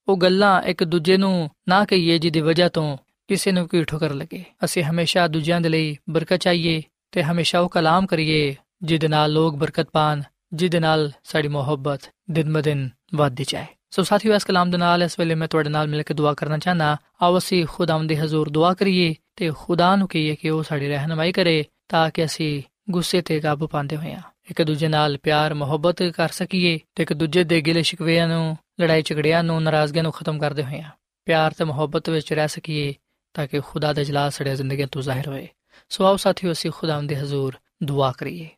ਉਹ 0.09 0.16
ਗੱਲਾਂ 0.16 0.62
ਇੱਕ 0.62 0.85
ਦੂਜੇ 0.85 1.16
ਨੂੰ 1.16 1.51
ਨਾ 1.68 1.85
ਕਹੀਏ 1.85 2.18
ਜਿਹਦੀ 2.18 2.40
ਵਜ੍ਹਾ 2.40 2.68
ਤੋਂ 2.68 2.97
ਕਿਸੇ 3.29 3.53
ਨੂੰ 3.53 3.66
ਕੋਈ 3.68 3.85
ਠੋਕਰ 3.85 4.14
ਲੱਗੇ। 4.14 4.44
ਅਸੀਂ 4.64 4.83
ਹਮੇਸ਼ਾ 4.85 5.27
ਦੂਜਿਆਂ 5.29 5.61
ਦੇ 5.61 5.68
ਲਈ 5.68 5.97
ਬਰਕਤ 6.11 6.40
ਚਾਹੀਏ 6.40 6.83
ਤੇ 7.12 7.23
ਹਮੇਸ਼ਾ 7.23 7.61
ਉਹ 7.61 7.68
ਕਲਾਮ 7.68 8.07
ਕਰੀਏ 8.07 8.55
ਜਿਹਦੇ 8.83 9.09
ਨਾਲ 9.09 9.33
ਲੋਕ 9.33 9.57
ਬਰਕਤ 9.57 9.88
ਪਾਣ, 9.92 10.23
ਜਿਹਦੇ 10.53 10.81
ਨਾਲ 10.81 11.11
ਸਾਡੀ 11.25 11.49
ਮੁਹੱਬਤ 11.49 12.11
ਦਿਨ 12.31 12.53
ਬਦਿਨ 12.53 12.88
ਵਧਦੀ 13.14 13.44
ਜਾਏ। 13.49 13.66
ਸੋ 13.90 14.03
ਸਾਥੀਓ, 14.03 14.35
ਇਸ 14.35 14.44
ਕਲਾਮ 14.44 14.71
ਦੇ 14.71 14.79
ਨਾਲ 14.79 15.03
ਇਸ 15.03 15.18
ਵੇਲੇ 15.18 15.35
ਮੈਂ 15.35 15.49
ਤੁਹਾਡੇ 15.49 15.71
ਨਾਲ 15.71 15.88
ਮਿਲ 15.88 16.03
ਕੇ 16.03 16.14
ਦੁਆ 16.14 16.35
ਕਰਨਾ 16.35 16.59
ਚਾਹਨਾ 16.59 16.97
ਆਓ 17.23 17.38
ਅਸੀਂ 17.38 17.64
ਖੁਦਾਵੰਦ 17.66 18.09
ਦੇ 18.09 18.16
ਹਜ਼ੂਰ 18.16 18.49
ਦੁਆ 18.51 18.75
ਕਰੀਏ 18.75 19.14
ਤੇ 19.37 19.51
ਖੁਦਾ 19.57 19.94
ਨੂੰ 19.97 20.09
ਕਹੀਏ 20.09 20.35
ਕਿ 20.35 20.51
ਉਹ 20.51 20.62
ਸਾਡੀ 20.62 20.88
ਰਹਿਨਮਾਈ 20.88 21.33
ਕਰੇ 21.33 21.64
ਤਾਂ 21.88 22.11
ਕਿ 22.11 22.25
ਅਸੀਂ 22.25 22.62
ਗੁੱਸੇ 22.90 23.21
ਤੇ 23.21 23.40
ਕਾਬੂ 23.40 23.66
ਪਾਉਂਦੇ 23.66 23.97
ਹੋਈਆਂ 23.97 24.21
ਇੱਕ 24.50 24.62
ਦੂਜੇ 24.62 24.88
ਨਾਲ 24.88 25.18
ਪਿਆਰ, 25.18 25.54
ਮੁਹੱਬਤ 25.54 26.02
ਕਰ 26.02 26.28
ਸਕੀਏ 26.28 26.78
ਤੇ 26.94 27.02
ਇੱਕ 27.02 27.12
ਦੂਜੇ 27.12 27.44
ਦੇ 27.44 27.61
ਗਿਲੇ 27.61 27.82
ਸ਼ਿਕਵਿਆਂ 27.82 28.28
ਨੂੰ, 28.28 28.56
ਲੜਾਈ 28.80 29.02
ਝਗੜਿਆਂ 29.02 29.44
ਨੂੰ, 29.44 29.62
ਨਾਰਾਜ਼ਗੀਆਂ 29.62 30.02
ਨੂੰ 30.02 30.12
ਖਤਮ 30.12 30.38
ਕਰਦੇ 30.38 30.64
ਹੋਈਆਂ 30.64 30.90
ਪਿਆਰ 31.24 31.52
ਤੇ 31.52 31.64
ਮੁਹੱਬਤ 31.64 32.11
ਵਿੱਚ 32.11 32.32
ਰਹਿ 32.32 32.48
ਸਕੀਏ 32.48 32.94
ਤਾਂ 33.34 33.46
ਕਿ 33.46 33.61
ਖੁਦਾ 33.61 33.92
ਦਾ 33.92 34.02
ਜਲਾਲ 34.02 34.30
ਸਾਡੇ 34.30 34.56
ਜ਼ਿੰਦਗੀ 34.56 34.84
ਤੋਂ 34.84 35.02
ਜ਼ਾਹਿਰ 35.02 35.28
ਹੋਏ। 35.28 35.48
ਸੋ 35.88 36.04
ਆਓ 36.04 36.16
ਸਾਥੀਓ, 36.16 36.52
ਅਸੀਂ 36.52 36.70
ਖੁਦਾਵੰਦ 36.70 37.08
ਦੇ 37.08 37.16
ਹਜ਼ੂਰ 37.16 37.56
ਦੁਆ 37.82 38.12
ਕਰੀਏ। 38.18 38.48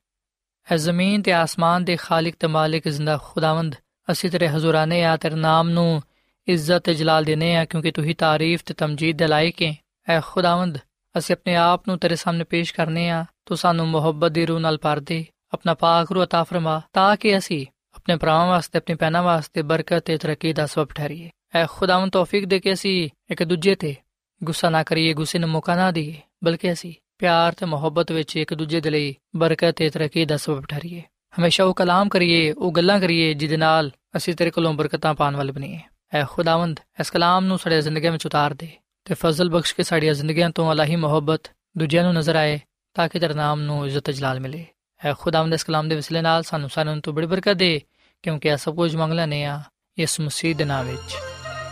ਐ 0.72 0.76
ਜ਼ਮੀਨ 0.76 1.22
ਤੇ 1.22 1.32
ਆਸਮਾਨ 1.32 1.84
ਦੇ 1.84 1.96
ਖਾਲਕ 1.96 2.34
ਤੇ 2.40 2.46
ਮਾਲਿਕ 2.46 2.88
ਜ਼ਿੰਦਾ 2.88 3.18
ਖੁਦਾਵੰਦ, 3.24 3.74
ਅਸੀਂ 4.10 4.30
ਤੇਰੇ 4.30 4.48
ਹਜ਼ੂਰਾਨੇ 4.48 5.04
ਆ, 5.04 5.16
ਤੇਰੇ 5.16 5.34
ਨਾਮ 5.34 5.68
ਨੂੰ 5.68 6.02
ਇੱਜ਼ਤ 6.48 6.78
ਤੇ 6.78 6.94
ਜਲਾਲ 6.94 7.24
ਦੇਨੇ 7.24 7.56
ਆ 7.56 7.64
ਕਿਉਂਕਿ 7.64 7.90
ਤੂੰ 7.90 8.04
ਹੀ 8.04 8.14
ਤਾਰੀਫ 8.14 8.62
ਤੇ 8.66 8.74
ਤਮਜੀਦ 8.74 9.18
ਦੇ 9.18 9.26
ਲਾਇਕ 9.26 9.62
ਹੈ। 9.62 9.74
ਐ 10.08 10.20
ਖੁਦਾਵੰਦ, 10.20 10.78
ਅਸੀਂ 11.18 11.34
ਆਪਣੇ 11.34 11.56
ਆਪ 11.56 11.88
ਨੂੰ 11.88 11.98
ਤੇਰੇ 11.98 12.16
ਸਾਹਮਣੇ 12.16 12.44
ਪੇਸ਼ 12.44 12.74
ਕਰਨੇ 12.74 13.10
ਆ 13.10 13.24
ਤੂੰ 13.46 13.56
ਸਾਨੂੰ 13.56 13.88
ਮੁਹੱਬਤ 13.88 14.30
ਦੀ 14.30 14.46
ਰੂਹ 14.46 14.60
ਨਾਲ 14.60 14.78
ਭਰ 14.78 15.00
ਦੇ 15.00 15.26
ਆਪਣਾ 15.53 15.73
ਪਾਕ 15.73 16.11
ਰੂਹ 16.11 16.23
عطا 16.23 16.43
ਫਰਮਾ 16.43 16.81
ਤਾਂ 16.93 17.15
ਕਿ 17.17 17.37
ਅਸੀਂ 17.37 17.65
ਆਪਣੇ 17.95 18.15
ਭਰਾਵਾਂ 18.15 18.47
ਵਾਸਤੇ 18.47 18.77
ਆਪਣੇ 18.77 18.95
ਪੈਨਾ 18.95 19.21
ਵਾਸਤੇ 19.21 19.61
ਬਰਕਤ 19.61 20.03
ਤੇ 20.03 20.17
ਤਰੱਕੀ 20.17 20.53
ਦਾ 20.53 20.65
ਸਬਬ 20.65 20.93
ਠਹਿਰੀਏ 20.95 21.29
ਐ 21.55 21.65
ਖੁਦਾਵੰਦ 21.69 22.11
ਤੌਫੀਕ 22.11 22.45
ਦੇ 22.45 22.59
ਕੇ 22.59 22.73
ਅਸੀਂ 22.73 23.09
ਇੱਕ 23.31 23.43
ਦੂਜੇ 23.43 23.75
ਤੇ 23.75 23.95
ਗੁੱਸਾ 24.41 24.69
ਨਾ 24.69 24.83
ਕਰੀਏ 24.83 25.13
ਗੁੱਸੇ 25.13 25.39
ਨੂੰ 25.39 25.49
ਮੌਕਾ 25.49 25.75
ਨਾ 25.75 25.89
ਦਈਏ 25.91 26.15
ਬਲਕਿ 26.43 26.71
ਅਸੀਂ 26.71 26.93
ਪਿਆਰ 27.19 27.53
ਤੇ 27.53 27.65
ਮੁਹੱਬਤ 27.65 28.11
ਵਿੱਚ 28.11 28.35
ਇੱਕ 28.37 28.53
ਦੂਜੇ 28.53 28.81
ਦੇ 28.81 28.89
ਲਈ 28.89 29.13
ਬਰਕਤ 29.35 29.75
ਤੇ 29.75 29.89
ਤਰੱਕੀ 29.89 30.25
ਦਾ 30.25 30.37
ਸਬਬ 30.37 30.65
ਠਹਿਰੀਏ 30.65 31.01
ਹਮੇਸ਼ਾ 31.33 31.63
ਉਹ 31.65 31.73
ਕਲਾਮ 31.73 32.09
ਕਰੀਏ 32.09 32.51
ਉਹ 32.51 32.71
ਗੱਲਾਂ 32.71 32.99
ਕਰੀਏ 32.99 33.33
ਜਿਹਦੇ 33.33 33.57
ਨਾਲ 33.57 33.91
ਅਸੀਂ 34.17 34.35
ਤੇਰੇ 34.35 34.51
ਕੋਲੋਂ 34.51 34.73
ਬਰਕਤਾਂ 34.73 35.13
ਪਾਣ 35.13 35.35
ਵਾਲੇ 35.35 35.51
ਬਣੀਏ 35.51 35.79
ਐ 36.13 36.23
ਖੁਦਾਵੰਦ 36.25 36.79
ਇਸ 36.99 37.09
ਕਲਾਮ 37.09 37.45
ਨੂੰ 37.45 37.57
ਸਾਡੇ 37.57 37.81
ਜ਼ਿੰਦਗੀ 37.81 38.09
ਵਿੱਚ 38.09 38.25
ਉਤਾਰ 38.25 38.53
ਦੇ 38.53 38.69
ਤੇ 39.07 39.13
ਫਜ਼ਲ 39.13 39.49
ਬਖਸ਼ 39.49 39.73
ਕੇ 39.75 39.83
ਸਾਡੀਆਂ 39.83 40.13
ਜ਼ਿੰਦਗੀਆਂ 40.13 40.49
ਤੋਂ 40.49 40.71
ਅਲਾਹੀ 40.71 40.95
ਮੁਹੱਬਤ 40.95 41.49
ਦੂਜਿਆਂ 41.77 42.03
ਨੂੰ 42.03 42.13
ਨਜ਼ਰ 42.13 42.35
ਆਏ 42.35 42.59
ਤਾਂ 42.95 43.07
ਕਿ 43.09 43.19
ਤੇਰੇ 43.19 43.33
ਨਾਮ 43.33 43.61
ਨੂੰ 43.61 43.85
ਇੱਜ਼ਤ 43.87 44.11
ਜਲਾਲ 44.11 44.39
ਮਿਲੇ 44.39 44.65
ਐ 45.06 45.12
ਖੁਦਾਵੰਦ 45.18 45.54
ਇਸ 45.54 45.64
ਕਲਾਮ 45.64 45.88
ਦੇ 45.88 45.96
ਵਸਿਲੇ 45.96 46.20
ਨਾਲ 46.20 46.42
ਸਾਨੂੰ 46.42 46.70
ਸਾਰਿਆਂ 46.70 46.96
ਨੂੰ 46.96 47.14
ਬੜੀ 47.14 47.26
ਬਰਕਤ 47.26 47.52
ਦੇ, 47.52 47.82
ਕਿਉਂਕਿ 48.22 48.48
ਇਹ 48.48 48.56
ਸਭ 48.56 48.74
ਕੁਝ 48.74 48.96
ਮੰਗ 48.96 49.12
ਲੈਨੇ 49.12 49.44
ਆ 49.44 49.62
ਇਸ 49.98 50.20
ਮਸੀਹ 50.20 50.56
ਦੇ 50.56 50.64
ਨਾਮ 50.64 50.86
ਵਿੱਚ। 50.86 51.16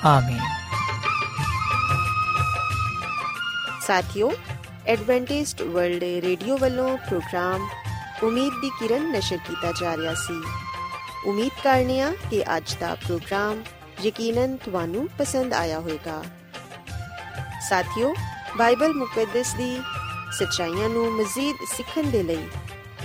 ਆਮੀਨ। 0.05 0.41
ਸਾਥਿਓ 3.87 4.33
ਐਡਵੈਂਟਿਸਟ 4.87 5.63
ਵਰਲਡ 5.63 6.03
ਰੇਡੀਓ 6.03 6.59
ਵੱਲੋਂ 6.59 6.99
ਪ੍ਰੋਗਰਾਮ 6.99 7.69
ਉਮੀਦ 8.23 8.53
ਦੀ 8.61 8.71
ਕਿਰਨ 8.71 9.13
ਨਸ਼ਰ 9.13 9.37
ਕੀਤਾ 9.37 9.73
ਜਾ 9.81 9.97
ਰਿਹਾ 9.97 10.15
ਸੀ। 10.15 10.43
ਉਮੀਦ 11.27 11.51
ਕਰਨੇ 11.65 12.01
ਆ 12.01 12.15
ਕਿ 12.31 12.57
ਅੱਜ 12.57 12.75
ਦਾ 12.81 12.95
ਪ੍ਰੋਗਰਾਮ 12.95 13.63
ਯਕੀਨਨ 14.05 14.57
ਤੁਹਾਨੂੰ 14.57 15.09
ਪਸੰਦ 15.19 15.53
ਆਇਆ 15.53 15.81
ਹੋਵੇਗਾ। 15.81 16.25
ਸਾਥਿਓ 17.69 18.15
ਬਾਈਬਲ 18.59 18.95
ਮੁਕੱਦਸ 18.95 19.55
ਦੀ 19.55 19.81
ਸੱਚਾਈਆਂ 20.39 20.89
ਨੂੰ 20.89 21.13
ਮਜ਼ੀਦ 21.13 21.57
ਸਿੱਖਣ 21.77 22.03
ਦੇ 22.03 22.23
ਲਈ 22.23 22.49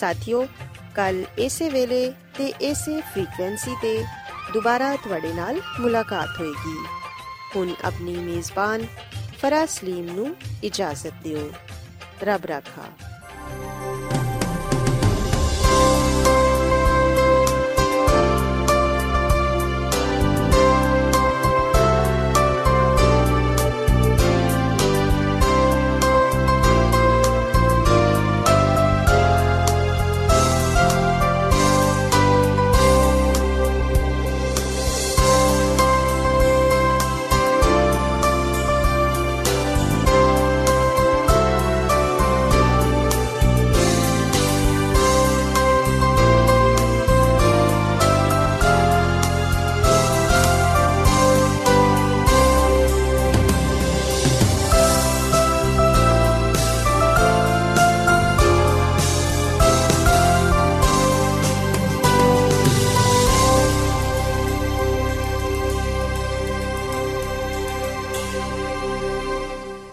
ਸਾਥਿਓ, 0.00 0.46
ਕੱਲ 0.94 1.24
ਇਸੇ 1.38 1.68
ਵੇਲੇ 1.70 2.12
ਤੇ 2.38 2.52
ਇਸੇ 2.60 3.00
ਫ੍ਰੀਕਵੈਂਸੀ 3.00 3.76
ਤੇ 3.82 4.04
ਦੁਬਾਰਾ 4.52 4.96
ਤੁਹਾਡੇ 4.96 5.32
ਨਾਲ 5.32 5.60
ਮੁਲਾਕਾਤ 5.80 6.28
ਹੋਏਗੀ। 6.40 6.76
ਹੁਣ 7.56 7.74
ਆਪਣੀ 7.84 8.16
ਮੇਜ਼ਬਾਨ 8.16 8.84
ਫਰਾਜ਼ 9.38 9.70
ਸਲੀਮ 9.70 10.04
ਨੂੰ 10.04 10.36
ਇਜਾਜ਼ਤ 10.64 11.14
ਦਿਓ। 11.22 11.50
ਰੱਬ 12.22 12.44
ਰਾਖਾ। 12.44 12.84